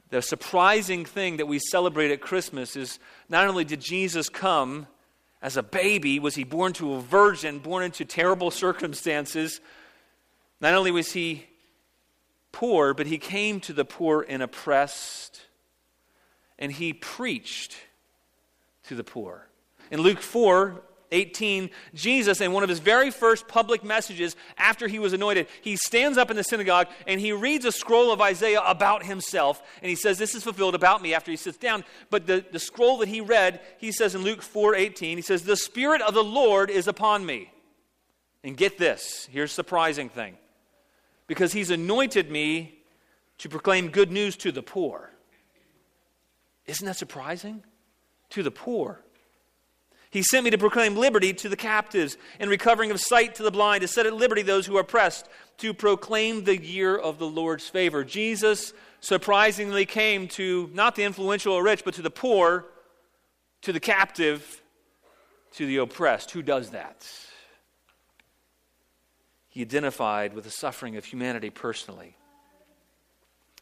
The 0.09 0.21
surprising 0.21 1.05
thing 1.05 1.37
that 1.37 1.45
we 1.45 1.57
celebrate 1.57 2.11
at 2.11 2.19
Christmas 2.19 2.75
is 2.75 2.99
not 3.29 3.47
only 3.47 3.63
did 3.63 3.79
Jesus 3.79 4.27
come 4.27 4.87
as 5.41 5.55
a 5.55 5.63
baby, 5.63 6.19
was 6.19 6.35
he 6.35 6.43
born 6.43 6.73
to 6.73 6.95
a 6.95 6.99
virgin, 6.99 7.59
born 7.59 7.85
into 7.85 8.03
terrible 8.03 8.51
circumstances, 8.51 9.61
not 10.59 10.73
only 10.73 10.91
was 10.91 11.13
he 11.13 11.45
poor, 12.51 12.93
but 12.93 13.07
he 13.07 13.17
came 13.17 13.61
to 13.61 13.71
the 13.71 13.85
poor 13.85 14.25
and 14.27 14.43
oppressed 14.43 15.46
and 16.59 16.71
he 16.71 16.93
preached 16.93 17.77
to 18.83 18.95
the 18.95 19.03
poor. 19.03 19.47
In 19.91 20.01
Luke 20.01 20.21
4, 20.21 20.81
18, 21.11 21.69
Jesus, 21.93 22.41
in 22.41 22.51
one 22.51 22.63
of 22.63 22.69
his 22.69 22.79
very 22.79 23.11
first 23.11 23.47
public 23.47 23.83
messages 23.83 24.35
after 24.57 24.87
he 24.87 24.99
was 24.99 25.13
anointed, 25.13 25.47
he 25.61 25.75
stands 25.77 26.17
up 26.17 26.29
in 26.29 26.35
the 26.35 26.43
synagogue 26.43 26.87
and 27.05 27.19
he 27.19 27.31
reads 27.31 27.65
a 27.65 27.71
scroll 27.71 28.11
of 28.11 28.21
Isaiah 28.21 28.61
about 28.61 29.05
himself. 29.05 29.61
And 29.81 29.89
he 29.89 29.95
says, 29.95 30.17
This 30.17 30.35
is 30.35 30.43
fulfilled 30.43 30.75
about 30.75 31.01
me 31.01 31.13
after 31.13 31.31
he 31.31 31.37
sits 31.37 31.57
down. 31.57 31.83
But 32.09 32.27
the, 32.27 32.43
the 32.51 32.59
scroll 32.59 32.97
that 32.97 33.07
he 33.07 33.21
read, 33.21 33.61
he 33.77 33.91
says 33.91 34.15
in 34.15 34.23
Luke 34.23 34.41
4 34.41 34.75
18, 34.75 35.17
he 35.17 35.21
says, 35.21 35.43
The 35.43 35.55
Spirit 35.55 36.01
of 36.01 36.13
the 36.13 36.23
Lord 36.23 36.69
is 36.69 36.87
upon 36.87 37.25
me. 37.25 37.51
And 38.43 38.55
get 38.55 38.77
this 38.77 39.27
here's 39.31 39.51
surprising 39.51 40.09
thing 40.09 40.37
because 41.25 41.53
he's 41.53 41.69
anointed 41.69 42.31
me 42.31 42.79
to 43.39 43.49
proclaim 43.49 43.89
good 43.89 44.11
news 44.11 44.35
to 44.37 44.51
the 44.51 44.63
poor. 44.63 45.11
Isn't 46.67 46.85
that 46.85 46.97
surprising? 46.97 47.63
To 48.31 48.43
the 48.43 48.51
poor. 48.51 49.01
He 50.09 50.21
sent 50.23 50.45
me 50.45 50.51
to 50.51 50.57
proclaim 50.57 50.95
liberty 50.95 51.33
to 51.33 51.49
the 51.49 51.55
captives 51.55 52.17
and 52.39 52.49
recovering 52.49 52.91
of 52.91 52.99
sight 52.99 53.35
to 53.35 53.43
the 53.43 53.51
blind, 53.51 53.81
to 53.81 53.87
set 53.87 54.05
at 54.05 54.13
liberty 54.13 54.41
those 54.41 54.65
who 54.65 54.77
are 54.77 54.81
oppressed, 54.81 55.27
to 55.57 55.73
proclaim 55.73 56.43
the 56.43 56.57
year 56.57 56.97
of 56.97 57.19
the 57.19 57.27
Lord's 57.27 57.67
favor. 57.67 58.03
Jesus 58.03 58.73
surprisingly 58.99 59.85
came 59.85 60.27
to 60.29 60.69
not 60.73 60.95
the 60.95 61.03
influential 61.03 61.53
or 61.53 61.63
rich, 61.63 61.83
but 61.83 61.93
to 61.95 62.01
the 62.01 62.09
poor, 62.09 62.65
to 63.61 63.73
the 63.73 63.79
captive, 63.79 64.61
to 65.53 65.65
the 65.65 65.77
oppressed. 65.77 66.31
Who 66.31 66.41
does 66.41 66.71
that? 66.71 67.05
He 69.49 69.61
identified 69.61 70.33
with 70.33 70.43
the 70.43 70.51
suffering 70.51 70.97
of 70.97 71.05
humanity 71.05 71.49
personally. 71.49 72.15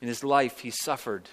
In 0.02 0.08
his 0.08 0.24
life, 0.24 0.60
he 0.60 0.70
suffered 0.70 1.30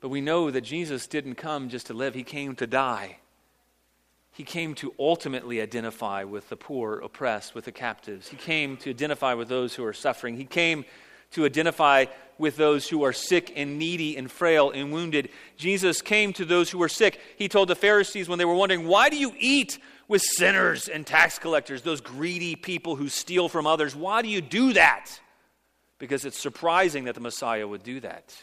but 0.00 0.08
we 0.08 0.20
know 0.20 0.50
that 0.50 0.62
Jesus 0.62 1.06
didn't 1.06 1.34
come 1.34 1.68
just 1.68 1.86
to 1.88 1.94
live, 1.94 2.14
he 2.14 2.22
came 2.22 2.54
to 2.56 2.66
die. 2.66 3.18
He 4.32 4.44
came 4.44 4.74
to 4.76 4.94
ultimately 4.98 5.60
identify 5.60 6.22
with 6.22 6.48
the 6.48 6.56
poor, 6.56 7.00
oppressed, 7.00 7.54
with 7.54 7.64
the 7.64 7.72
captives. 7.72 8.28
He 8.28 8.36
came 8.36 8.76
to 8.78 8.90
identify 8.90 9.34
with 9.34 9.48
those 9.48 9.74
who 9.74 9.84
are 9.84 9.92
suffering. 9.92 10.36
He 10.36 10.44
came 10.44 10.84
to 11.32 11.44
identify 11.44 12.06
with 12.38 12.56
those 12.56 12.88
who 12.88 13.04
are 13.04 13.12
sick 13.12 13.52
and 13.56 13.78
needy 13.78 14.16
and 14.16 14.30
frail 14.30 14.70
and 14.70 14.92
wounded. 14.92 15.30
Jesus 15.56 16.00
came 16.00 16.32
to 16.34 16.44
those 16.44 16.70
who 16.70 16.78
were 16.78 16.88
sick. 16.88 17.18
He 17.36 17.48
told 17.48 17.68
the 17.68 17.74
Pharisees 17.74 18.28
when 18.28 18.38
they 18.38 18.44
were 18.44 18.54
wondering, 18.54 18.86
Why 18.86 19.10
do 19.10 19.16
you 19.16 19.32
eat 19.36 19.78
with 20.06 20.22
sinners 20.22 20.88
and 20.88 21.06
tax 21.06 21.38
collectors, 21.38 21.82
those 21.82 22.00
greedy 22.00 22.54
people 22.54 22.94
who 22.94 23.08
steal 23.08 23.48
from 23.48 23.66
others? 23.66 23.96
Why 23.96 24.22
do 24.22 24.28
you 24.28 24.40
do 24.40 24.72
that? 24.74 25.10
Because 25.98 26.24
it's 26.24 26.38
surprising 26.38 27.04
that 27.04 27.16
the 27.16 27.20
Messiah 27.20 27.66
would 27.66 27.82
do 27.82 27.98
that. 28.00 28.36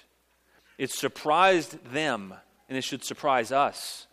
It 0.77 0.91
surprised 0.91 1.83
them, 1.91 2.33
and 2.67 2.77
it 2.77 2.83
should 2.83 3.03
surprise 3.03 3.51
us, 3.51 4.07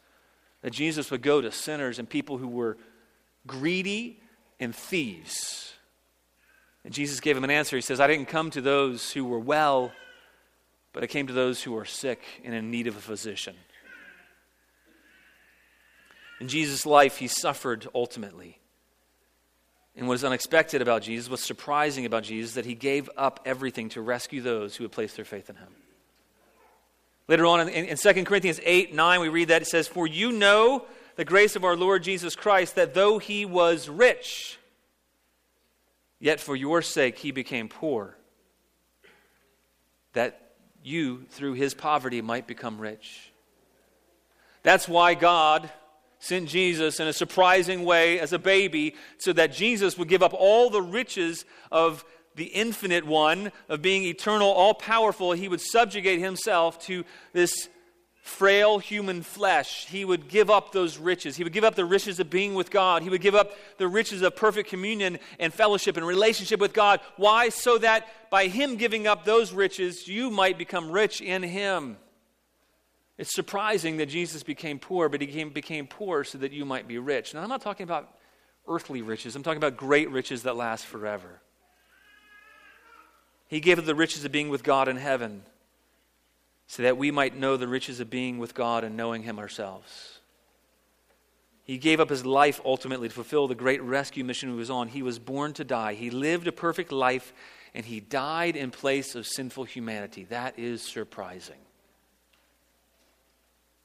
that 0.63 0.73
Jesus 0.73 1.11
would 1.11 1.23
go 1.23 1.41
to 1.41 1.51
sinners 1.51 1.99
and 1.99 2.09
people 2.09 2.39
who 2.39 2.49
were 2.49 2.79
greedy 3.47 4.21
and 4.61 4.75
thieves. 4.75 5.75
And 6.85 6.93
Jesus 6.93 7.21
gave 7.21 7.37
him 7.37 7.45
an 7.45 7.51
answer. 7.51 7.77
He 7.77 7.83
says, 7.83 8.01
I 8.01 8.07
didn't 8.07 8.29
come 8.29 8.51
to 8.51 8.61
those 8.61 9.13
who 9.13 9.25
were 9.25 9.39
well, 9.39 9.93
but 10.93 11.03
I 11.03 11.07
came 11.07 11.27
to 11.27 11.33
those 11.33 11.63
who 11.63 11.77
are 11.77 11.85
sick 11.85 12.23
and 12.45 12.55
in 12.55 12.71
need 12.71 12.87
of 12.87 12.97
a 12.97 13.01
physician. 13.01 13.57
In 16.41 16.49
Jesus' 16.49 16.85
life, 16.85 17.19
he 17.19 17.29
suffered 17.29 17.87
ultimately. 17.95 18.59
And 19.95 20.09
what 20.09 20.15
is 20.15 20.25
unexpected 20.25 20.83
about 20.83 21.03
Jesus, 21.03 21.31
what's 21.31 21.45
surprising 21.45 22.07
about 22.07 22.25
Jesus, 22.25 22.55
that 22.55 22.65
he 22.65 22.75
gave 22.75 23.11
up 23.17 23.41
everything 23.45 23.91
to 23.91 24.01
rescue 24.01 24.41
those 24.41 24.75
who 24.75 24.85
had 24.85 24.93
placed 24.93 25.17
their 25.17 25.25
faith 25.25 25.51
in 25.51 25.57
him. 25.57 25.69
Later 27.33 27.47
on 27.47 27.61
in, 27.63 27.69
in, 27.71 27.85
in 27.87 27.97
2 27.97 28.25
Corinthians 28.27 28.61
8 28.63 28.93
9, 28.95 29.21
we 29.23 29.31
read 29.31 29.49
that 29.49 29.63
it 29.63 29.65
says, 29.67 29.89
For 29.89 30.07
you 30.07 30.33
know 30.33 30.85
the 31.17 31.25
grace 31.25 31.57
of 31.57 31.65
our 31.65 31.75
Lord 31.75 32.03
Jesus 32.03 32.37
Christ, 32.37 32.75
that 32.75 32.93
though 32.93 33.17
he 33.17 33.47
was 33.47 33.89
rich, 33.89 34.59
yet 36.21 36.41
for 36.41 36.55
your 36.55 36.83
sake 36.83 37.17
he 37.17 37.31
became 37.31 37.71
poor, 37.71 38.19
that 40.13 40.53
you, 40.83 41.25
through 41.31 41.55
his 41.55 41.73
poverty, 41.73 42.21
might 42.21 42.47
become 42.47 42.79
rich. 42.79 43.33
That's 44.63 44.87
why 44.87 45.15
God 45.15 45.71
sent 46.19 46.51
Jesus 46.51 47.01
in 47.01 47.09
a 47.09 47.15
surprising 47.15 47.87
way 47.87 48.21
as 48.21 48.35
a 48.35 48.39
baby, 48.39 48.95
so 49.17 49.33
that 49.33 49.55
Jesus 49.55 49.97
would 49.97 50.09
give 50.09 50.23
up 50.23 50.35
all 50.35 50.69
the 50.69 50.83
riches 50.83 51.47
of 51.71 52.05
the 52.35 52.45
infinite 52.45 53.07
one, 53.07 53.53
of 53.69 53.83
being 53.83 54.05
eternal, 54.05 54.49
all 54.49 54.75
powerful. 54.75 55.33
He 55.33 55.49
would 55.49 55.61
subjugate 55.61 56.21
himself 56.21 56.79
to 56.87 57.05
this 57.33 57.69
frail 58.23 58.79
human 58.79 59.23
flesh. 59.23 59.87
He 59.87 60.05
would 60.05 60.29
give 60.29 60.49
up 60.49 60.73
those 60.73 60.97
riches. 60.97 61.37
He 61.37 61.45
would 61.45 61.53
give 61.53 61.65
up 61.65 61.75
the 61.75 61.85
riches 61.85 62.21
of 62.21 62.31
being 62.31 62.55
with 62.55 62.71
God. 62.71 63.03
He 63.03 63.11
would 63.11 63.21
give 63.21 63.35
up 63.35 63.53
the 63.79 63.89
riches 63.89 64.23
of 64.23 64.37
perfect 64.37 64.69
communion 64.69 65.19
and 65.41 65.53
fellowship 65.53 65.97
and 65.97 66.07
relationship 66.07 66.61
with 66.61 66.73
God. 66.73 67.01
Why? 67.17 67.49
So 67.49 67.79
that 67.79 68.31
by 68.31 68.47
Him 68.47 68.77
giving 68.77 69.07
up 69.07 69.25
those 69.25 69.53
riches, 69.53 70.07
you 70.07 70.31
might 70.31 70.57
become 70.57 70.91
rich 70.91 71.21
in 71.21 71.43
Him. 71.43 71.97
It's 73.19 73.35
surprising 73.35 73.99
that 73.99 74.07
Jesus 74.07 74.43
became 74.43 74.79
poor, 74.79 75.09
but 75.09 75.21
he 75.21 75.27
became, 75.27 75.51
became 75.51 75.87
poor 75.87 76.25
so 76.25 76.39
that 76.39 76.53
you 76.53 76.65
might 76.65 76.89
be 76.89 76.99
rich. 76.99 77.35
Now, 77.35 77.43
I'm 77.43 77.49
not 77.49 77.61
talking 77.61 77.85
about 77.85 78.09
earthly 78.67 79.03
riches, 79.03 79.37
I'm 79.37 79.43
talking 79.43 79.59
about 79.59 79.77
great 79.77 80.11
riches 80.11 80.45
that 80.45 80.57
last 80.57 80.87
forever. 80.87 81.41
He 83.53 83.61
gave 83.61 83.79
up 83.79 83.85
the 83.85 83.95
riches 83.95 84.25
of 84.25 84.33
being 84.33 84.49
with 84.49 84.65
God 84.65 84.89
in 84.89 84.97
heaven 84.97 85.43
so 86.69 86.85
that 86.85 86.97
we 86.97 87.11
might 87.11 87.37
know 87.37 87.59
the 87.59 87.69
riches 87.69 88.01
of 88.01 88.09
being 88.09 88.39
with 88.39 88.55
God 88.55 88.83
and 88.83 88.97
knowing 88.97 89.25
Him 89.25 89.39
ourselves. 89.39 90.21
He 91.63 91.77
gave 91.77 92.01
up 92.01 92.09
his 92.09 92.25
life 92.25 92.63
ultimately 92.65 93.09
to 93.09 93.15
fulfill 93.15 93.47
the 93.49 93.55
great 93.55 93.83
rescue 93.83 94.25
mission 94.25 94.49
he 94.49 94.57
was 94.57 94.71
on. 94.71 94.89
He 94.89 95.03
was 95.03 95.19
born 95.19 95.53
to 95.53 95.65
die. 95.65 95.93
He 95.93 96.09
lived 96.09 96.47
a 96.47 96.53
perfect 96.53 96.93
life, 96.93 97.35
and 97.75 97.85
he 97.85 98.01
died 98.01 98.57
in 98.57 98.71
place 98.71 99.15
of 99.15 99.27
sinful 99.27 99.65
humanity. 99.65 100.25
That 100.25 100.59
is 100.59 100.81
surprising. 100.81 101.61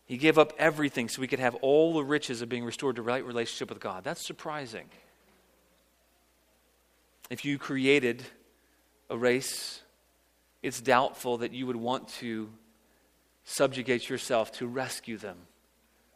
He 0.05 0.15
gave 0.15 0.37
up 0.37 0.53
everything 0.57 1.09
so 1.09 1.19
we 1.19 1.27
could 1.27 1.39
have 1.39 1.55
all 1.55 1.93
the 1.93 2.05
riches 2.05 2.41
of 2.41 2.47
being 2.47 2.63
restored 2.63 2.95
to 2.95 3.01
right 3.01 3.25
relationship 3.25 3.67
with 3.67 3.81
God. 3.81 4.05
That's 4.05 4.25
surprising. 4.25 4.85
If 7.29 7.43
you 7.43 7.57
created 7.57 8.23
a 9.09 9.17
race, 9.17 9.81
it's 10.61 10.81
doubtful 10.81 11.39
that 11.39 11.53
you 11.53 11.67
would 11.67 11.75
want 11.75 12.07
to 12.19 12.49
subjugate 13.43 14.09
yourself 14.09 14.51
to 14.53 14.67
rescue 14.67 15.17
them. 15.17 15.37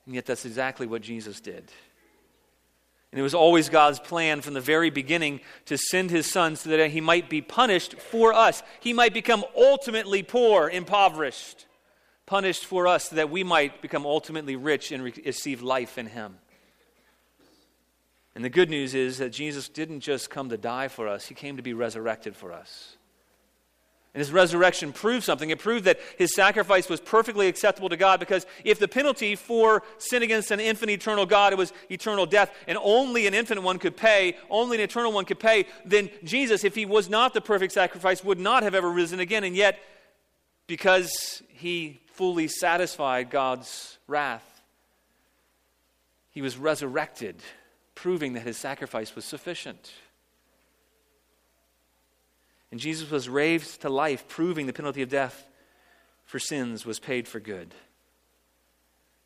And 0.06 0.16
yet, 0.16 0.26
that's 0.26 0.46
exactly 0.46 0.88
what 0.88 1.02
Jesus 1.02 1.40
did. 1.40 1.72
And 3.12 3.20
it 3.20 3.24
was 3.24 3.34
always 3.34 3.70
God's 3.70 4.00
plan 4.00 4.42
from 4.42 4.54
the 4.54 4.62
very 4.62 4.90
beginning 4.90 5.42
to 5.66 5.78
send 5.78 6.12
his 6.12 6.26
son 6.26 6.56
so 6.56 6.70
that 6.70 6.92
he 6.92 7.02
might 7.02 7.30
be 7.30 7.42
punished 7.42 7.96
for 7.96 8.34
us. 8.34 8.64
He 8.80 8.94
might 8.94 9.14
become 9.14 9.44
ultimately 9.56 10.24
poor, 10.24 10.70
impoverished 10.70 11.66
punished 12.32 12.66
for 12.66 12.88
us 12.88 13.10
so 13.10 13.18
that 13.18 13.30
we 13.30 13.44
might 13.44 13.82
become 13.82 14.06
ultimately 14.06 14.56
rich 14.56 14.94
and 14.94 15.04
receive 15.04 15.62
life 15.62 15.98
in 15.98 16.08
him. 16.08 16.38
And 18.36 18.46
the 18.46 18.50
good 18.50 18.70
news 18.70 18.96
is 18.96 19.18
that 19.18 19.32
Jesus 19.32 19.68
didn't 19.68 20.00
just 20.00 20.30
come 20.30 20.50
to 20.50 20.58
die 20.58 20.88
for 20.88 21.08
us, 21.08 21.28
he 21.28 21.36
came 21.36 21.58
to 21.58 21.64
be 21.64 21.74
resurrected 21.74 22.36
for 22.36 22.52
us. 22.52 22.98
And 24.14 24.20
his 24.20 24.32
resurrection 24.32 24.92
proved 24.92 25.24
something. 25.24 25.52
It 25.52 25.60
proved 25.60 25.86
that 25.86 25.98
his 26.18 26.36
sacrifice 26.36 26.90
was 26.90 27.00
perfectly 27.00 27.48
acceptable 27.48 27.88
to 27.88 27.96
God 27.96 28.20
because 28.20 28.46
if 28.66 28.78
the 28.78 28.90
penalty 28.90 29.38
for 29.38 29.84
sin 30.00 30.22
against 30.22 30.52
an 30.52 30.60
infinite 30.60 30.92
eternal 30.92 31.26
God 31.26 31.54
it 31.54 31.56
was 31.56 31.72
eternal 31.90 32.26
death, 32.26 32.54
and 32.68 32.78
only 32.82 33.26
an 33.26 33.34
infinite 33.34 33.62
one 33.62 33.80
could 33.80 33.96
pay, 33.96 34.36
only 34.50 34.76
an 34.76 34.84
eternal 34.84 35.14
one 35.14 35.24
could 35.24 35.40
pay, 35.40 35.66
then 35.86 36.10
Jesus, 36.26 36.66
if 36.66 36.76
he 36.76 36.86
was 36.86 37.10
not 37.10 37.34
the 37.34 37.40
perfect 37.40 37.72
sacrifice, 37.72 38.22
would 38.22 38.40
not 38.40 38.64
have 38.64 38.76
ever 38.76 38.92
risen 38.92 39.22
again. 39.22 39.46
And 39.46 39.56
yet, 39.56 39.80
because 40.68 41.42
he 41.48 42.02
fully 42.12 42.48
satisfied 42.48 43.30
God's 43.30 43.98
wrath. 44.08 44.62
He 46.32 46.42
was 46.42 46.58
resurrected, 46.58 47.38
proving 48.02 48.34
that 48.34 48.42
his 48.42 48.58
sacrifice 48.58 49.16
was 49.16 49.24
sufficient. 49.24 49.92
And 52.72 52.80
Jesus 52.80 53.12
was 53.12 53.30
raised 53.30 53.82
to 53.82 53.90
life, 53.90 54.28
proving 54.28 54.66
the 54.66 54.74
penalty 54.74 55.04
of 55.04 55.10
death 55.10 55.48
for 56.26 56.40
sins 56.40 56.84
was 56.84 56.98
paid 56.98 57.28
for 57.28 57.40
good. 57.40 57.76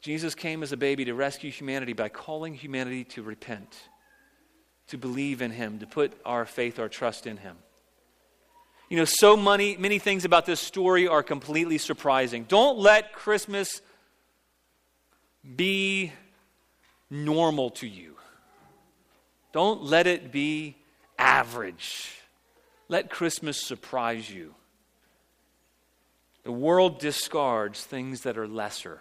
Jesus 0.01 0.35
came 0.35 0.61
as 0.61 0.73
a 0.73 0.77
baby 0.77 1.05
to 1.05 1.13
rescue 1.13 1.51
humanity 1.51 1.93
by 1.93 2.09
calling 2.09 2.53
humanity 2.53 3.05
to 3.05 3.23
repent, 3.23 3.77
to 4.87 4.97
believe 4.97 5.41
in 5.41 5.51
him, 5.51 5.79
to 5.79 5.87
put 5.87 6.11
our 6.25 6.45
faith, 6.45 6.77
our 6.77 6.89
trust 6.89 7.27
in 7.27 7.37
him. 7.37 7.55
You 8.89 8.97
know, 8.97 9.05
so 9.05 9.37
many, 9.37 9.77
many 9.77 9.99
things 9.99 10.25
about 10.25 10.45
this 10.45 10.59
story 10.59 11.07
are 11.07 11.23
completely 11.23 11.77
surprising. 11.77 12.43
Don't 12.43 12.77
let 12.77 13.13
Christmas 13.13 13.81
be 15.55 16.11
normal 17.09 17.69
to 17.69 17.87
you. 17.87 18.15
Don't 19.55 19.83
let 19.83 20.05
it 20.05 20.33
be 20.33 20.75
average. 21.17 22.11
Let 22.89 23.09
Christmas 23.09 23.57
surprise 23.57 24.29
you. 24.29 24.53
The 26.43 26.51
world 26.51 26.99
discards 26.99 27.81
things 27.81 28.23
that 28.23 28.37
are 28.37 28.49
lesser. 28.49 28.99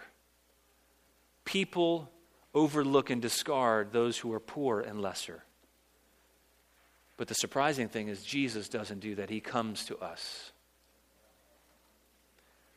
People 1.43 2.09
overlook 2.53 3.09
and 3.09 3.21
discard 3.21 3.91
those 3.91 4.17
who 4.17 4.31
are 4.31 4.39
poor 4.39 4.79
and 4.79 5.01
lesser. 5.01 5.43
But 7.17 7.27
the 7.27 7.35
surprising 7.35 7.89
thing 7.89 8.07
is, 8.07 8.23
Jesus 8.23 8.69
doesn't 8.69 9.01
do 9.01 9.15
that. 9.15 9.29
He 9.29 9.41
comes 9.41 9.83
to 9.87 9.97
us. 9.97 10.53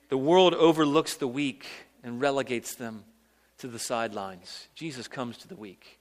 The 0.09 0.19
world 0.19 0.53
overlooks 0.53 1.14
the 1.14 1.29
weak 1.29 1.64
and 2.03 2.21
relegates 2.21 2.75
them 2.75 3.05
to 3.59 3.69
the 3.69 3.79
sidelines. 3.79 4.67
Jesus 4.75 5.07
comes 5.07 5.37
to 5.38 5.47
the 5.47 5.55
weak. 5.55 5.98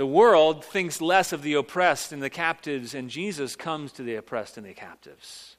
The 0.00 0.06
world 0.06 0.64
thinks 0.64 1.02
less 1.02 1.30
of 1.34 1.42
the 1.42 1.52
oppressed 1.52 2.10
and 2.10 2.22
the 2.22 2.30
captives, 2.30 2.94
and 2.94 3.10
Jesus 3.10 3.54
comes 3.54 3.92
to 3.92 4.02
the 4.02 4.14
oppressed 4.14 4.56
and 4.56 4.66
the 4.66 4.72
captives. 4.72 5.56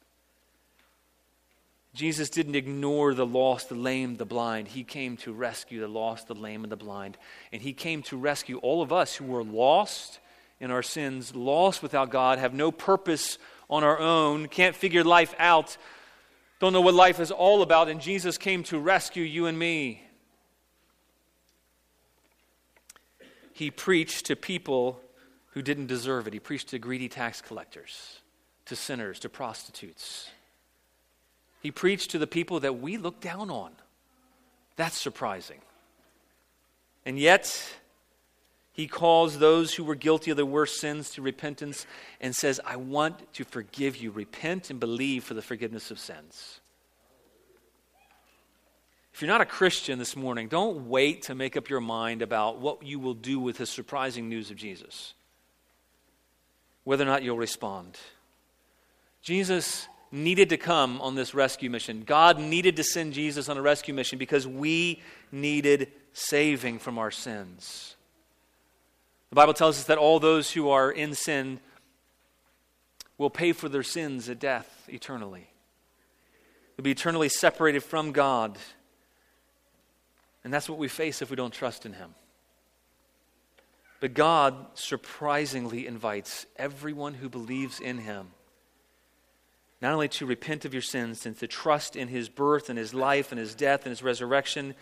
Jesus 1.93 2.27
didn't 2.27 2.55
ignore 2.55 3.13
the 3.13 3.23
lost, 3.23 3.69
the 3.69 3.75
lame, 3.75 4.15
the 4.15 4.25
blind. 4.25 4.69
He 4.69 4.83
came 4.83 5.15
to 5.17 5.31
rescue 5.31 5.79
the 5.79 5.87
lost, 5.87 6.27
the 6.27 6.33
lame, 6.33 6.63
and 6.63 6.71
the 6.71 6.75
blind. 6.75 7.19
And 7.51 7.61
He 7.61 7.71
came 7.71 8.01
to 8.01 8.17
rescue 8.17 8.57
all 8.57 8.81
of 8.81 8.91
us 8.91 9.15
who 9.15 9.25
were 9.25 9.43
lost 9.43 10.19
in 10.59 10.71
our 10.71 10.81
sins, 10.81 11.35
lost 11.35 11.83
without 11.83 12.09
God, 12.09 12.39
have 12.39 12.55
no 12.55 12.71
purpose 12.71 13.37
on 13.69 13.83
our 13.83 13.99
own, 13.99 14.47
can't 14.47 14.75
figure 14.75 15.03
life 15.03 15.35
out, 15.37 15.77
don't 16.59 16.73
know 16.73 16.81
what 16.81 16.95
life 16.95 17.19
is 17.19 17.29
all 17.29 17.61
about, 17.61 17.89
and 17.89 18.01
Jesus 18.01 18.39
came 18.39 18.63
to 18.63 18.79
rescue 18.79 19.21
you 19.21 19.45
and 19.45 19.59
me. 19.59 20.01
He 23.53 23.69
preached 23.69 24.25
to 24.27 24.35
people 24.35 25.01
who 25.51 25.61
didn't 25.61 25.87
deserve 25.87 26.27
it. 26.27 26.33
He 26.33 26.39
preached 26.39 26.69
to 26.69 26.79
greedy 26.79 27.09
tax 27.09 27.41
collectors, 27.41 28.21
to 28.65 28.75
sinners, 28.75 29.19
to 29.19 29.29
prostitutes. 29.29 30.29
He 31.61 31.71
preached 31.71 32.11
to 32.11 32.17
the 32.17 32.27
people 32.27 32.61
that 32.61 32.79
we 32.79 32.97
look 32.97 33.19
down 33.19 33.49
on. 33.49 33.73
That's 34.77 34.97
surprising. 34.97 35.59
And 37.05 37.19
yet, 37.19 37.61
He 38.71 38.87
calls 38.87 39.37
those 39.37 39.73
who 39.75 39.83
were 39.83 39.95
guilty 39.95 40.31
of 40.31 40.37
the 40.37 40.45
worst 40.45 40.79
sins 40.79 41.09
to 41.11 41.21
repentance 41.21 41.85
and 42.21 42.33
says, 42.33 42.61
I 42.65 42.77
want 42.77 43.33
to 43.33 43.43
forgive 43.43 43.97
you. 43.97 44.11
Repent 44.11 44.69
and 44.69 44.79
believe 44.79 45.25
for 45.25 45.33
the 45.33 45.41
forgiveness 45.41 45.91
of 45.91 45.99
sins. 45.99 46.60
If 49.13 49.21
you're 49.21 49.27
not 49.27 49.41
a 49.41 49.45
Christian 49.45 49.99
this 49.99 50.15
morning, 50.15 50.47
don't 50.47 50.87
wait 50.87 51.23
to 51.23 51.35
make 51.35 51.57
up 51.57 51.69
your 51.69 51.81
mind 51.81 52.21
about 52.21 52.59
what 52.59 52.83
you 52.83 52.99
will 52.99 53.13
do 53.13 53.39
with 53.39 53.57
the 53.57 53.65
surprising 53.65 54.29
news 54.29 54.51
of 54.51 54.57
Jesus, 54.57 55.13
whether 56.83 57.03
or 57.03 57.07
not 57.07 57.23
you'll 57.23 57.37
respond. 57.37 57.97
Jesus 59.21 59.87
needed 60.11 60.49
to 60.49 60.57
come 60.57 60.99
on 61.01 61.15
this 61.15 61.33
rescue 61.33 61.69
mission. 61.69 62.03
God 62.05 62.39
needed 62.39 62.75
to 62.77 62.83
send 62.83 63.13
Jesus 63.13 63.47
on 63.47 63.57
a 63.57 63.61
rescue 63.61 63.93
mission 63.93 64.17
because 64.17 64.47
we 64.47 65.01
needed 65.31 65.91
saving 66.13 66.79
from 66.79 66.97
our 66.97 67.11
sins. 67.11 67.95
The 69.29 69.35
Bible 69.35 69.53
tells 69.53 69.77
us 69.77 69.85
that 69.85 69.97
all 69.97 70.19
those 70.19 70.51
who 70.51 70.69
are 70.69 70.91
in 70.91 71.13
sin 71.13 71.59
will 73.17 73.29
pay 73.29 73.53
for 73.53 73.69
their 73.69 73.83
sins 73.83 74.27
at 74.27 74.39
death 74.39 74.85
eternally. 74.89 75.47
They'll 76.75 76.83
be 76.83 76.91
eternally 76.91 77.29
separated 77.29 77.81
from 77.83 78.11
God. 78.11 78.57
And 80.43 80.53
that's 80.53 80.69
what 80.69 80.79
we 80.79 80.87
face 80.87 81.21
if 81.21 81.29
we 81.29 81.35
don't 81.35 81.53
trust 81.53 81.85
in 81.85 81.93
Him. 81.93 82.15
But 83.99 84.13
God 84.13 84.55
surprisingly 84.73 85.85
invites 85.85 86.45
everyone 86.55 87.13
who 87.13 87.29
believes 87.29 87.79
in 87.79 87.99
Him 87.99 88.29
not 89.81 89.93
only 89.93 90.07
to 90.07 90.27
repent 90.27 90.63
of 90.63 90.73
your 90.73 90.81
sins 90.81 91.25
and 91.25 91.35
to 91.39 91.47
trust 91.47 91.95
in 91.95 92.07
His 92.07 92.29
birth 92.29 92.69
and 92.69 92.77
His 92.77 92.93
life 92.93 93.31
and 93.31 93.39
His 93.39 93.55
death 93.55 93.81
and 93.81 93.89
His 93.89 94.03
resurrection, 94.03 94.75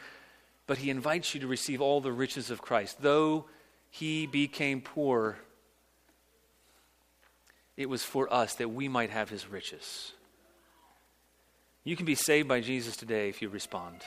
but 0.67 0.79
He 0.79 0.89
invites 0.89 1.33
you 1.33 1.39
to 1.39 1.47
receive 1.47 1.79
all 1.79 2.01
the 2.01 2.11
riches 2.11 2.51
of 2.51 2.61
Christ. 2.61 3.01
Though 3.01 3.45
he 3.89 4.27
became 4.27 4.81
poor, 4.81 5.37
it 7.75 7.89
was 7.89 8.03
for 8.03 8.31
us 8.31 8.55
that 8.55 8.69
we 8.69 8.87
might 8.87 9.09
have 9.09 9.29
his 9.29 9.47
riches. 9.47 10.13
You 11.83 11.95
can 11.95 12.05
be 12.05 12.15
saved 12.15 12.47
by 12.47 12.61
Jesus 12.61 12.95
today 12.95 13.29
if 13.29 13.41
you 13.41 13.49
respond. 13.49 14.01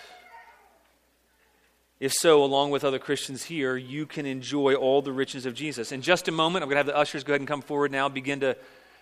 If 2.03 2.13
so, 2.15 2.43
along 2.43 2.73
with 2.73 2.83
other 2.83 2.99
Christians 2.99 3.45
here, 3.45 3.77
you 3.77 4.07
can 4.07 4.27
enjoy 4.27 4.75
all 4.75 5.03
the 5.03 5.13
riches 5.13 5.47
of 5.47 5.55
Jesus. 5.55 5.93
In 5.93 6.03
just 6.03 6.27
a 6.27 6.33
moment, 6.33 6.65
I'm 6.65 6.69
going 6.69 6.75
to 6.75 6.79
have 6.79 6.87
the 6.87 6.97
ushers 6.97 7.23
go 7.23 7.33
ahead 7.33 7.41
and 7.41 7.47
come 7.47 7.63
forward 7.63 7.93
now, 7.93 8.09
begin 8.09 8.41
to 8.41 8.57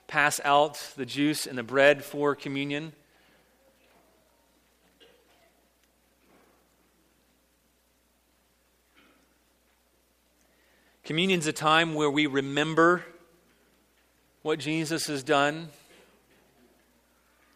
pass 0.06 0.38
out 0.44 0.78
the 0.98 1.06
juice 1.06 1.46
and 1.46 1.56
the 1.56 1.62
bread 1.62 2.04
for 2.04 2.34
communion. 2.34 2.92
Communion's 11.02 11.46
a 11.46 11.54
time 11.54 11.94
where 11.94 12.10
we 12.10 12.26
remember 12.26 13.02
what 14.42 14.58
Jesus 14.58 15.06
has 15.06 15.22
done. 15.22 15.70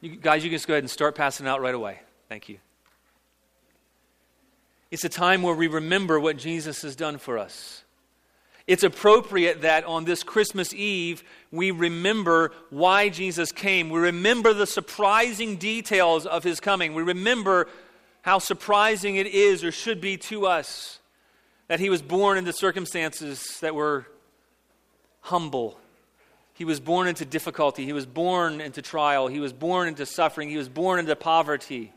You, 0.00 0.16
guys, 0.16 0.42
you 0.42 0.48
can 0.48 0.56
just 0.56 0.66
go 0.66 0.72
ahead 0.72 0.84
and 0.84 0.90
start 0.90 1.14
passing 1.14 1.46
out 1.46 1.60
right 1.60 1.74
away. 1.74 2.00
Thank 2.30 2.48
you. 2.48 2.60
It's 4.90 5.04
a 5.04 5.08
time 5.08 5.42
where 5.42 5.54
we 5.54 5.66
remember 5.66 6.20
what 6.20 6.36
Jesus 6.36 6.82
has 6.82 6.94
done 6.94 7.18
for 7.18 7.38
us. 7.38 7.84
It's 8.66 8.82
appropriate 8.82 9.62
that 9.62 9.84
on 9.84 10.04
this 10.04 10.22
Christmas 10.22 10.72
Eve, 10.72 11.22
we 11.50 11.70
remember 11.70 12.52
why 12.70 13.10
Jesus 13.10 13.52
came. 13.52 13.90
We 13.90 14.00
remember 14.00 14.54
the 14.54 14.66
surprising 14.66 15.56
details 15.56 16.24
of 16.24 16.44
his 16.44 16.60
coming. 16.60 16.94
We 16.94 17.02
remember 17.02 17.68
how 18.22 18.38
surprising 18.38 19.16
it 19.16 19.26
is 19.26 19.62
or 19.62 19.70
should 19.70 20.00
be 20.00 20.16
to 20.16 20.46
us 20.46 20.98
that 21.68 21.80
he 21.80 21.90
was 21.90 22.02
born 22.02 22.38
into 22.38 22.52
circumstances 22.52 23.58
that 23.60 23.74
were 23.74 24.06
humble. 25.20 25.78
He 26.54 26.64
was 26.64 26.78
born 26.78 27.08
into 27.08 27.24
difficulty. 27.24 27.84
He 27.84 27.92
was 27.92 28.06
born 28.06 28.60
into 28.60 28.80
trial. 28.80 29.28
He 29.28 29.40
was 29.40 29.52
born 29.52 29.88
into 29.88 30.06
suffering. 30.06 30.48
He 30.48 30.56
was 30.56 30.68
born 30.68 31.00
into 31.00 31.16
poverty. 31.16 31.92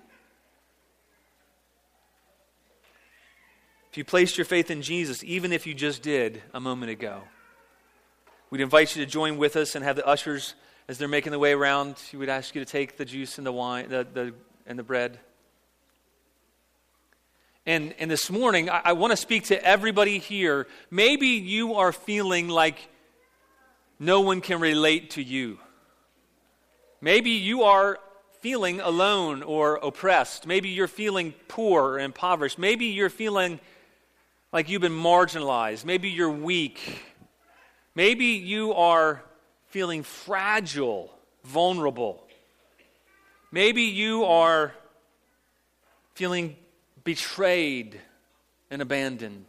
If 3.97 3.99
you 3.99 4.05
placed 4.05 4.37
your 4.37 4.45
faith 4.45 4.69
in 4.69 4.83
Jesus, 4.83 5.23
even 5.23 5.51
if 5.51 5.65
you 5.65 5.73
just 5.73 6.03
did 6.03 6.43
a 6.53 6.59
moment 6.59 6.91
ago, 6.91 7.23
we'd 8.51 8.61
invite 8.61 8.95
you 8.95 9.03
to 9.03 9.09
join 9.09 9.39
with 9.39 9.55
us 9.55 9.73
and 9.73 9.83
have 9.83 9.95
the 9.95 10.05
ushers, 10.05 10.53
as 10.87 10.99
they're 10.99 11.07
making 11.07 11.31
their 11.31 11.39
way 11.39 11.53
around, 11.53 11.95
we 12.13 12.19
would 12.19 12.29
ask 12.29 12.53
you 12.53 12.63
to 12.63 12.71
take 12.71 12.97
the 12.97 13.05
juice 13.05 13.39
and 13.39 13.47
the 13.47 13.51
wine 13.51 13.89
the, 13.89 14.05
the, 14.13 14.35
and 14.67 14.77
the 14.77 14.83
bread. 14.83 15.17
And, 17.65 17.95
and 17.97 18.11
this 18.11 18.29
morning, 18.29 18.69
I, 18.69 18.81
I 18.85 18.93
want 18.93 19.13
to 19.13 19.17
speak 19.17 19.45
to 19.45 19.65
everybody 19.65 20.19
here. 20.19 20.67
Maybe 20.91 21.29
you 21.29 21.73
are 21.73 21.91
feeling 21.91 22.49
like 22.49 22.77
no 23.97 24.21
one 24.21 24.41
can 24.41 24.59
relate 24.59 25.09
to 25.11 25.23
you. 25.23 25.57
Maybe 27.01 27.31
you 27.31 27.63
are 27.63 27.97
feeling 28.41 28.79
alone 28.79 29.41
or 29.41 29.77
oppressed. 29.77 30.45
Maybe 30.45 30.69
you're 30.69 30.87
feeling 30.87 31.33
poor 31.47 31.83
or 31.83 31.99
impoverished. 31.99 32.59
Maybe 32.59 32.85
you're 32.85 33.09
feeling 33.09 33.59
like 34.51 34.69
you've 34.69 34.81
been 34.81 34.91
marginalized. 34.91 35.85
Maybe 35.85 36.09
you're 36.09 36.29
weak. 36.29 37.03
Maybe 37.95 38.25
you 38.25 38.73
are 38.73 39.23
feeling 39.67 40.03
fragile, 40.03 41.11
vulnerable. 41.43 42.23
Maybe 43.51 43.83
you 43.83 44.25
are 44.25 44.73
feeling 46.13 46.55
betrayed 47.03 47.99
and 48.69 48.81
abandoned. 48.81 49.45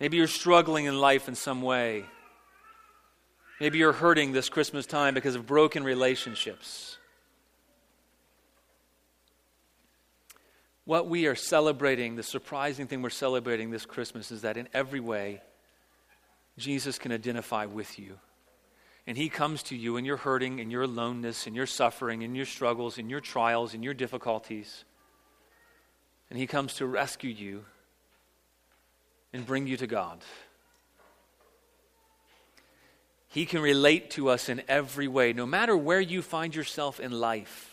Maybe 0.00 0.16
you're 0.16 0.26
struggling 0.26 0.84
in 0.84 1.00
life 1.00 1.28
in 1.28 1.34
some 1.34 1.62
way. 1.62 2.04
Maybe 3.60 3.78
you're 3.78 3.92
hurting 3.92 4.32
this 4.32 4.48
Christmas 4.48 4.86
time 4.86 5.14
because 5.14 5.34
of 5.34 5.46
broken 5.46 5.82
relationships. 5.82 6.97
What 10.88 11.06
we 11.06 11.26
are 11.26 11.34
celebrating, 11.34 12.16
the 12.16 12.22
surprising 12.22 12.86
thing 12.86 13.02
we're 13.02 13.10
celebrating 13.10 13.70
this 13.70 13.84
Christmas, 13.84 14.30
is 14.30 14.40
that 14.40 14.56
in 14.56 14.70
every 14.72 15.00
way, 15.00 15.42
Jesus 16.56 16.98
can 16.98 17.12
identify 17.12 17.66
with 17.66 17.98
you. 17.98 18.18
And 19.06 19.14
he 19.14 19.28
comes 19.28 19.62
to 19.64 19.76
you 19.76 19.98
in 19.98 20.06
your 20.06 20.16
hurting, 20.16 20.60
in 20.60 20.70
your 20.70 20.84
aloneness, 20.84 21.46
in 21.46 21.54
your 21.54 21.66
suffering, 21.66 22.22
in 22.22 22.34
your 22.34 22.46
struggles, 22.46 22.96
in 22.96 23.10
your 23.10 23.20
trials, 23.20 23.74
in 23.74 23.82
your 23.82 23.92
difficulties. 23.92 24.86
And 26.30 26.38
He 26.38 26.46
comes 26.46 26.72
to 26.76 26.86
rescue 26.86 27.32
you 27.32 27.66
and 29.34 29.44
bring 29.44 29.66
you 29.66 29.76
to 29.76 29.86
God. 29.86 30.20
He 33.26 33.44
can 33.44 33.60
relate 33.60 34.12
to 34.12 34.30
us 34.30 34.48
in 34.48 34.62
every 34.68 35.06
way, 35.06 35.34
no 35.34 35.44
matter 35.44 35.76
where 35.76 36.00
you 36.00 36.22
find 36.22 36.54
yourself 36.54 36.98
in 36.98 37.12
life, 37.12 37.67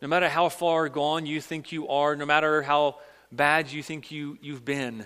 no 0.00 0.08
matter 0.08 0.28
how 0.28 0.48
far 0.48 0.88
gone 0.88 1.26
you 1.26 1.40
think 1.40 1.72
you 1.72 1.88
are, 1.88 2.16
no 2.16 2.26
matter 2.26 2.62
how 2.62 2.96
bad 3.30 3.70
you 3.70 3.82
think 3.82 4.10
you, 4.10 4.38
you've 4.40 4.64
been, 4.64 5.04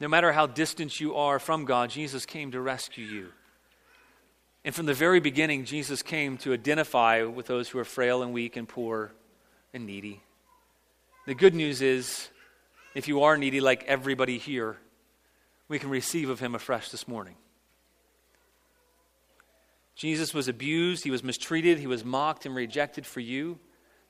no 0.00 0.08
matter 0.08 0.32
how 0.32 0.46
distant 0.46 1.00
you 1.00 1.16
are 1.16 1.38
from 1.38 1.64
God, 1.64 1.90
Jesus 1.90 2.24
came 2.24 2.52
to 2.52 2.60
rescue 2.60 3.04
you. 3.04 3.28
And 4.64 4.74
from 4.74 4.86
the 4.86 4.94
very 4.94 5.20
beginning, 5.20 5.64
Jesus 5.64 6.02
came 6.02 6.36
to 6.38 6.52
identify 6.52 7.22
with 7.22 7.46
those 7.46 7.68
who 7.68 7.78
are 7.78 7.84
frail 7.84 8.22
and 8.22 8.32
weak 8.32 8.56
and 8.56 8.68
poor 8.68 9.12
and 9.72 9.86
needy. 9.86 10.22
The 11.26 11.34
good 11.34 11.54
news 11.54 11.82
is, 11.82 12.28
if 12.94 13.08
you 13.08 13.22
are 13.22 13.36
needy 13.36 13.60
like 13.60 13.84
everybody 13.84 14.38
here, 14.38 14.76
we 15.68 15.78
can 15.78 15.90
receive 15.90 16.28
of 16.28 16.40
him 16.40 16.54
afresh 16.54 16.90
this 16.90 17.06
morning. 17.06 17.34
Jesus 19.98 20.32
was 20.32 20.46
abused, 20.46 21.02
he 21.02 21.10
was 21.10 21.24
mistreated, 21.24 21.80
he 21.80 21.88
was 21.88 22.04
mocked 22.04 22.46
and 22.46 22.54
rejected 22.54 23.04
for 23.04 23.18
you. 23.18 23.58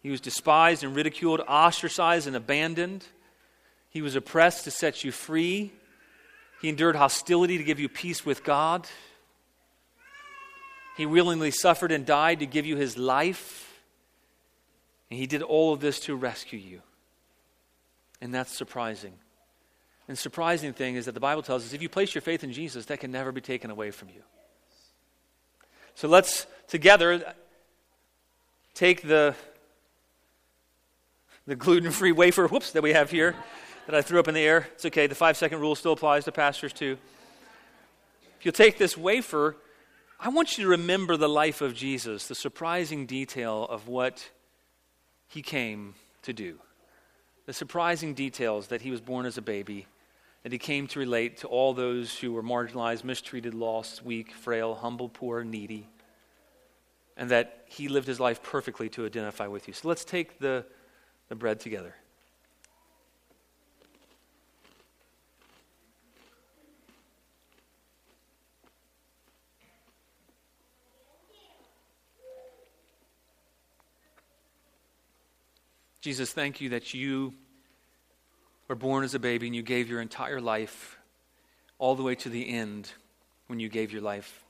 He 0.00 0.10
was 0.10 0.20
despised 0.20 0.84
and 0.84 0.94
ridiculed, 0.94 1.40
ostracized 1.40 2.26
and 2.26 2.36
abandoned. 2.36 3.06
He 3.88 4.02
was 4.02 4.14
oppressed 4.14 4.64
to 4.64 4.70
set 4.70 5.02
you 5.02 5.10
free. 5.10 5.72
He 6.60 6.68
endured 6.68 6.94
hostility 6.94 7.56
to 7.56 7.64
give 7.64 7.80
you 7.80 7.88
peace 7.88 8.26
with 8.26 8.44
God. 8.44 8.86
He 10.98 11.06
willingly 11.06 11.50
suffered 11.50 11.90
and 11.90 12.04
died 12.04 12.40
to 12.40 12.46
give 12.46 12.66
you 12.66 12.76
his 12.76 12.98
life. 12.98 13.80
And 15.10 15.18
he 15.18 15.26
did 15.26 15.40
all 15.40 15.72
of 15.72 15.80
this 15.80 16.00
to 16.00 16.14
rescue 16.14 16.58
you. 16.58 16.82
And 18.20 18.34
that's 18.34 18.54
surprising. 18.54 19.14
And 20.06 20.18
the 20.18 20.20
surprising 20.20 20.74
thing 20.74 20.96
is 20.96 21.06
that 21.06 21.12
the 21.12 21.20
Bible 21.20 21.42
tells 21.42 21.64
us 21.64 21.72
if 21.72 21.80
you 21.80 21.88
place 21.88 22.14
your 22.14 22.22
faith 22.22 22.44
in 22.44 22.52
Jesus, 22.52 22.84
that 22.86 23.00
can 23.00 23.10
never 23.10 23.32
be 23.32 23.40
taken 23.40 23.70
away 23.70 23.90
from 23.90 24.10
you. 24.10 24.22
So 25.98 26.06
let's 26.06 26.46
together 26.68 27.34
take 28.72 29.02
the, 29.02 29.34
the 31.44 31.56
gluten 31.56 31.90
free 31.90 32.12
wafer, 32.12 32.46
whoops, 32.46 32.70
that 32.70 32.84
we 32.84 32.92
have 32.92 33.10
here 33.10 33.34
that 33.86 33.96
I 33.96 34.02
threw 34.02 34.20
up 34.20 34.28
in 34.28 34.34
the 34.34 34.46
air. 34.46 34.68
It's 34.74 34.84
okay, 34.84 35.08
the 35.08 35.16
five 35.16 35.36
second 35.36 35.58
rule 35.58 35.74
still 35.74 35.94
applies 35.94 36.24
to 36.26 36.30
pastors 36.30 36.72
too. 36.72 36.98
If 38.38 38.46
you'll 38.46 38.52
take 38.52 38.78
this 38.78 38.96
wafer, 38.96 39.56
I 40.20 40.28
want 40.28 40.56
you 40.56 40.62
to 40.62 40.70
remember 40.70 41.16
the 41.16 41.28
life 41.28 41.60
of 41.62 41.74
Jesus, 41.74 42.28
the 42.28 42.36
surprising 42.36 43.04
detail 43.04 43.64
of 43.64 43.88
what 43.88 44.30
he 45.26 45.42
came 45.42 45.96
to 46.22 46.32
do 46.32 46.60
the 47.46 47.52
surprising 47.52 48.14
details 48.14 48.68
that 48.68 48.82
he 48.82 48.92
was 48.92 49.00
born 49.00 49.26
as 49.26 49.36
a 49.36 49.42
baby, 49.42 49.88
that 50.42 50.52
he 50.52 50.58
came 50.58 50.86
to 50.88 50.98
relate 50.98 51.38
to 51.38 51.48
all 51.48 51.74
those 51.74 52.16
who 52.18 52.32
were 52.32 52.42
marginalized, 52.42 53.04
mistreated, 53.04 53.54
lost, 53.54 54.04
weak, 54.04 54.32
frail, 54.32 54.74
humble, 54.74 55.08
poor, 55.08 55.44
needy, 55.44 55.86
and 57.16 57.30
that 57.30 57.64
he 57.66 57.88
lived 57.88 58.06
his 58.06 58.20
life 58.20 58.42
perfectly 58.42 58.88
to 58.90 59.04
identify 59.04 59.46
with 59.46 59.66
you. 59.66 59.74
So 59.74 59.88
let's 59.88 60.04
take 60.04 60.38
the, 60.38 60.64
the 61.28 61.34
bread 61.34 61.60
together. 61.60 61.94
Jesus, 76.00 76.32
thank 76.32 76.60
you 76.60 76.70
that 76.70 76.94
you 76.94 77.34
were 78.68 78.74
born 78.74 79.02
as 79.02 79.14
a 79.14 79.18
baby 79.18 79.46
and 79.46 79.56
you 79.56 79.62
gave 79.62 79.88
your 79.88 80.00
entire 80.00 80.40
life 80.40 80.98
all 81.78 81.94
the 81.94 82.02
way 82.02 82.14
to 82.14 82.28
the 82.28 82.48
end 82.48 82.90
when 83.46 83.58
you 83.58 83.68
gave 83.68 83.92
your 83.92 84.02
life 84.02 84.44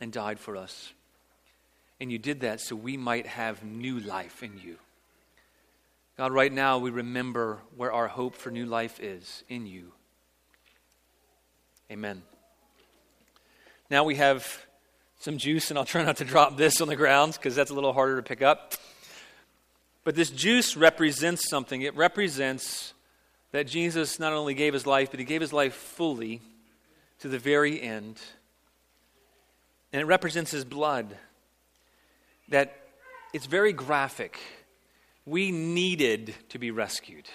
and 0.00 0.12
died 0.12 0.38
for 0.38 0.56
us. 0.56 0.92
And 2.00 2.10
you 2.10 2.18
did 2.18 2.40
that 2.40 2.60
so 2.60 2.74
we 2.74 2.96
might 2.96 3.26
have 3.26 3.64
new 3.64 4.00
life 4.00 4.42
in 4.42 4.58
you. 4.58 4.76
God, 6.16 6.32
right 6.32 6.52
now 6.52 6.78
we 6.78 6.90
remember 6.90 7.58
where 7.76 7.92
our 7.92 8.08
hope 8.08 8.34
for 8.34 8.50
new 8.50 8.66
life 8.66 9.00
is 9.00 9.44
in 9.48 9.66
you. 9.66 9.92
Amen. 11.90 12.22
Now 13.90 14.04
we 14.04 14.16
have 14.16 14.66
some 15.20 15.38
juice, 15.38 15.70
and 15.70 15.78
I'll 15.78 15.84
try 15.84 16.02
not 16.02 16.16
to 16.16 16.24
drop 16.24 16.56
this 16.56 16.80
on 16.80 16.88
the 16.88 16.96
ground 16.96 17.34
because 17.34 17.54
that's 17.54 17.70
a 17.70 17.74
little 17.74 17.92
harder 17.92 18.16
to 18.16 18.22
pick 18.22 18.42
up. 18.42 18.74
But 20.04 20.14
this 20.14 20.30
juice 20.30 20.76
represents 20.76 21.48
something. 21.48 21.82
It 21.82 21.94
represents 21.94 22.91
that 23.52 23.66
Jesus 23.66 24.18
not 24.18 24.32
only 24.32 24.54
gave 24.54 24.72
his 24.72 24.86
life, 24.86 25.10
but 25.10 25.20
he 25.20 25.26
gave 25.26 25.40
his 25.40 25.52
life 25.52 25.74
fully 25.74 26.40
to 27.20 27.28
the 27.28 27.38
very 27.38 27.80
end. 27.80 28.18
And 29.92 30.00
it 30.00 30.06
represents 30.06 30.50
his 30.50 30.64
blood. 30.64 31.16
That 32.48 32.76
it's 33.32 33.46
very 33.46 33.72
graphic. 33.72 34.40
We 35.24 35.52
needed 35.52 36.34
to 36.48 36.58
be 36.58 36.70
rescued. 36.70 37.28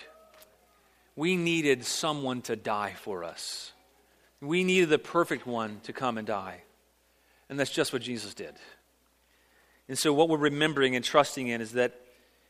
We 1.15 1.35
needed 1.37 1.85
someone 1.85 2.41
to 2.43 2.55
die 2.55 2.93
for 2.97 3.23
us. 3.23 3.71
We 4.41 4.63
needed 4.63 4.89
the 4.89 4.99
perfect 4.99 5.47
one 5.47 5.79
to 5.83 5.93
come 5.93 6.17
and 6.17 6.27
die. 6.27 6.61
And 7.49 7.59
that's 7.59 7.71
just 7.71 7.93
what 7.93 8.01
Jesus 8.01 8.33
did. 8.33 8.53
And 9.87 9.97
so, 9.97 10.13
what 10.13 10.29
we're 10.29 10.37
remembering 10.37 10.95
and 10.95 11.03
trusting 11.03 11.47
in 11.47 11.61
is 11.61 11.71
that 11.71 11.99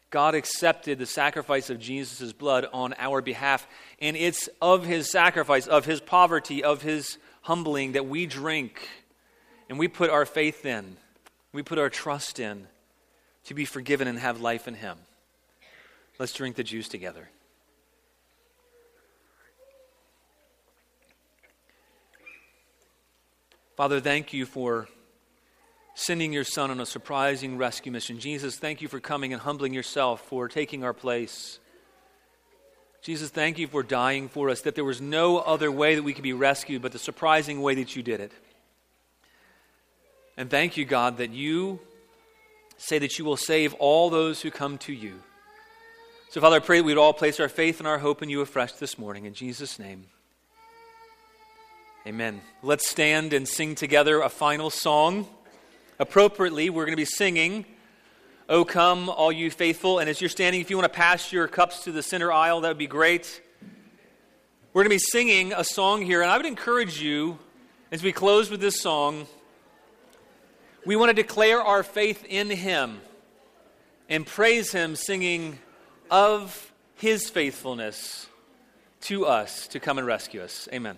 God 0.10 0.36
accepted 0.36 1.00
the 1.00 1.06
sacrifice 1.06 1.70
of 1.70 1.80
Jesus' 1.80 2.32
blood 2.34 2.66
on 2.72 2.94
our 2.98 3.22
behalf. 3.22 3.68
And 4.00 4.16
it's 4.16 4.48
of 4.62 4.86
his 4.86 5.10
sacrifice, 5.10 5.68
of 5.68 5.86
his 5.86 6.00
poverty, 6.00 6.64
of 6.64 6.82
his 6.82 7.18
humbling 7.42 7.94
that 7.94 8.08
we 8.08 8.26
drink 8.26 8.88
and 9.70 9.78
we 9.78 9.88
put 9.88 10.10
our 10.10 10.26
faith 10.26 10.66
in, 10.66 10.96
we 11.52 11.62
put 11.62 11.78
our 11.78 11.90
trust 11.90 12.40
in 12.40 12.68
to 13.46 13.54
be 13.54 13.66
forgiven 13.66 14.08
and 14.08 14.20
have 14.20 14.40
life 14.40 14.68
in 14.68 14.76
him. 14.76 14.98
Let's 16.20 16.34
drink 16.34 16.56
the 16.56 16.64
juice 16.64 16.88
together. 16.88 17.30
Father, 23.76 24.00
thank 24.00 24.34
you 24.34 24.46
for 24.46 24.88
sending 26.00 26.32
your 26.32 26.44
son 26.44 26.70
on 26.70 26.80
a 26.80 26.86
surprising 26.86 27.58
rescue 27.58 27.92
mission. 27.92 28.20
Jesus, 28.20 28.58
thank 28.58 28.84
you 28.84 28.88
for 28.88 29.00
coming 29.00 29.34
and 29.34 29.42
humbling 29.42 29.74
yourself, 29.74 30.22
for 30.22 30.48
taking 30.48 30.84
our 30.84 30.94
place. 30.94 31.58
Jesus, 33.02 33.32
thank 33.32 33.58
you 33.58 33.68
for 33.68 33.82
dying 33.82 34.30
for 34.30 34.52
us, 34.52 34.62
that 34.62 34.76
there 34.76 34.84
was 34.84 35.02
no 35.02 35.40
other 35.40 35.72
way 35.72 35.96
that 35.96 36.04
we 36.04 36.14
could 36.14 36.24
be 36.24 36.34
rescued 36.34 36.84
but 36.84 36.92
the 36.92 37.00
surprising 37.00 37.64
way 37.64 37.74
that 37.74 37.96
you 37.96 38.04
did 38.04 38.20
it. 38.20 38.32
And 40.38 40.52
thank 40.52 40.78
you, 40.78 40.86
God, 40.86 41.18
that 41.18 41.32
you 41.32 41.80
say 42.78 43.00
that 43.00 43.18
you 43.18 43.26
will 43.26 43.36
save 43.36 43.74
all 43.80 44.12
those 44.12 44.44
who 44.44 44.52
come 44.52 44.78
to 44.78 44.94
you. 44.94 45.16
So, 46.30 46.40
Father, 46.42 46.58
I 46.58 46.60
pray 46.60 46.78
that 46.78 46.84
we'd 46.84 46.98
all 46.98 47.12
place 47.12 47.40
our 47.40 47.50
faith 47.50 47.80
and 47.80 47.88
our 47.88 47.98
hope 47.98 48.22
in 48.22 48.30
you 48.30 48.42
afresh 48.42 48.74
this 48.74 49.00
morning. 49.00 49.26
In 49.26 49.34
Jesus' 49.34 49.80
name, 49.80 50.06
amen. 52.06 52.42
Let's 52.62 52.88
stand 52.88 53.34
and 53.34 53.48
sing 53.48 53.74
together 53.74 54.22
a 54.22 54.30
final 54.30 54.70
song 54.70 55.28
appropriately, 56.00 56.70
we're 56.70 56.86
going 56.86 56.94
to 56.94 57.02
be 57.02 57.06
singing, 57.06 57.66
O 58.50 58.64
come, 58.64 59.10
all 59.10 59.32
you 59.32 59.52
faithful. 59.52 60.00
And 60.00 60.10
as 60.10 60.22
you're 60.22 60.30
standing, 60.30 60.62
if 60.62 60.70
you 60.70 60.78
want 60.78 60.92
to 60.92 60.98
pass 60.98 61.32
your 61.32 61.48
cups 61.48 61.84
to 61.84 61.92
the 61.92 62.04
center 62.04 62.32
aisle, 62.32 62.62
that 62.62 62.70
would 62.70 62.78
be 62.78 62.88
great. 62.88 63.42
We're 64.74 64.84
going 64.84 64.92
to 64.92 64.96
be 64.96 65.10
singing 65.12 65.54
a 65.54 65.64
song 65.64 66.04
here, 66.04 66.22
and 66.22 66.30
I 66.30 66.38
would 66.38 66.46
encourage 66.46 67.02
you, 67.02 67.40
as 67.92 68.04
we 68.04 68.12
close 68.12 68.52
with 68.52 68.60
this 68.60 68.80
song, 68.80 69.26
we 70.86 70.96
want 70.96 71.10
to 71.10 71.14
declare 71.14 71.62
our 71.62 71.84
faith 71.84 72.24
in 72.26 72.50
Him 72.50 73.02
and 74.08 74.26
praise 74.26 74.72
Him, 74.72 74.96
singing 74.96 75.60
of 76.12 76.72
His 76.96 77.30
faithfulness 77.30 78.28
to 79.02 79.26
us 79.26 79.68
to 79.70 79.80
come 79.80 79.98
and 79.98 80.06
rescue 80.06 80.42
us. 80.42 80.70
Amen. 80.72 80.98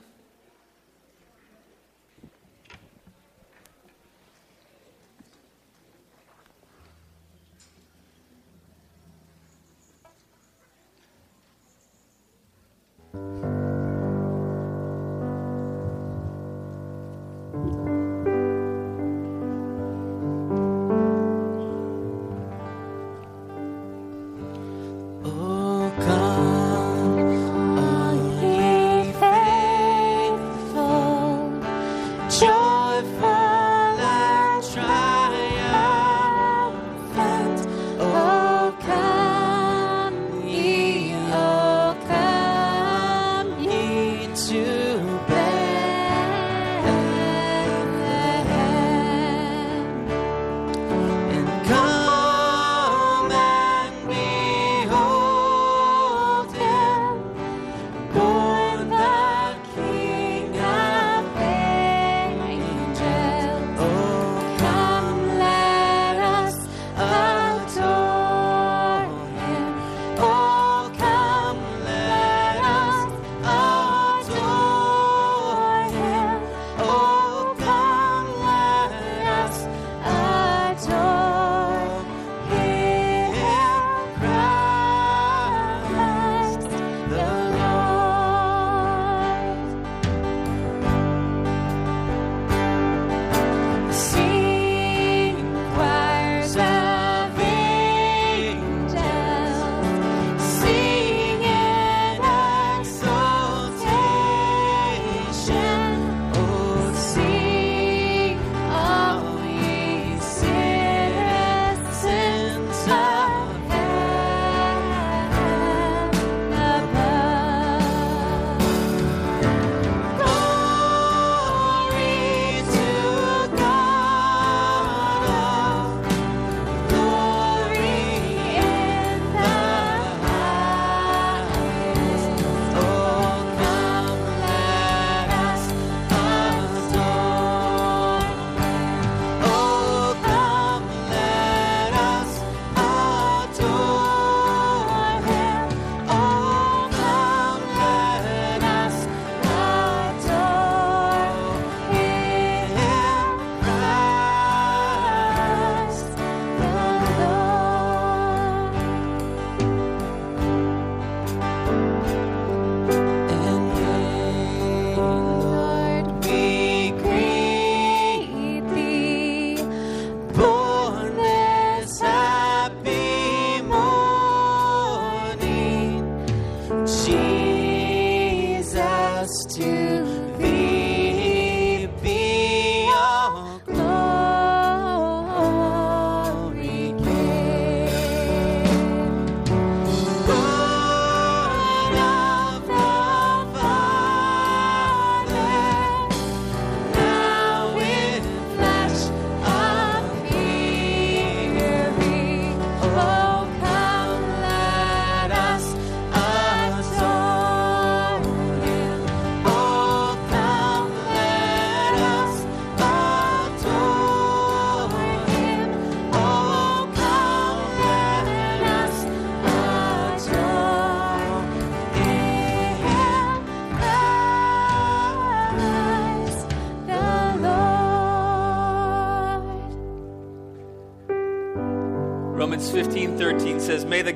to 179.46 180.39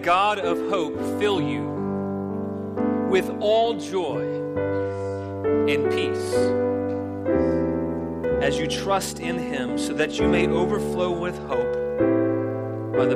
God 0.04 0.38
of 0.40 0.58
hope 0.70 0.98
fill 1.18 1.42
you 1.42 1.64
with 3.10 3.30
all 3.40 3.76
joy 3.76 4.22
and 5.70 5.90
peace 5.90 6.34
as 8.44 8.60
you 8.60 8.68
trust 8.68 9.22
in 9.22 9.40
him, 9.40 9.78
so 9.78 9.94
that 9.94 10.20
you 10.20 10.28
may 10.28 10.46
overflow 10.46 11.10
with 11.10 11.38
hope 11.48 11.72
by 12.98 13.06
the 13.06 13.16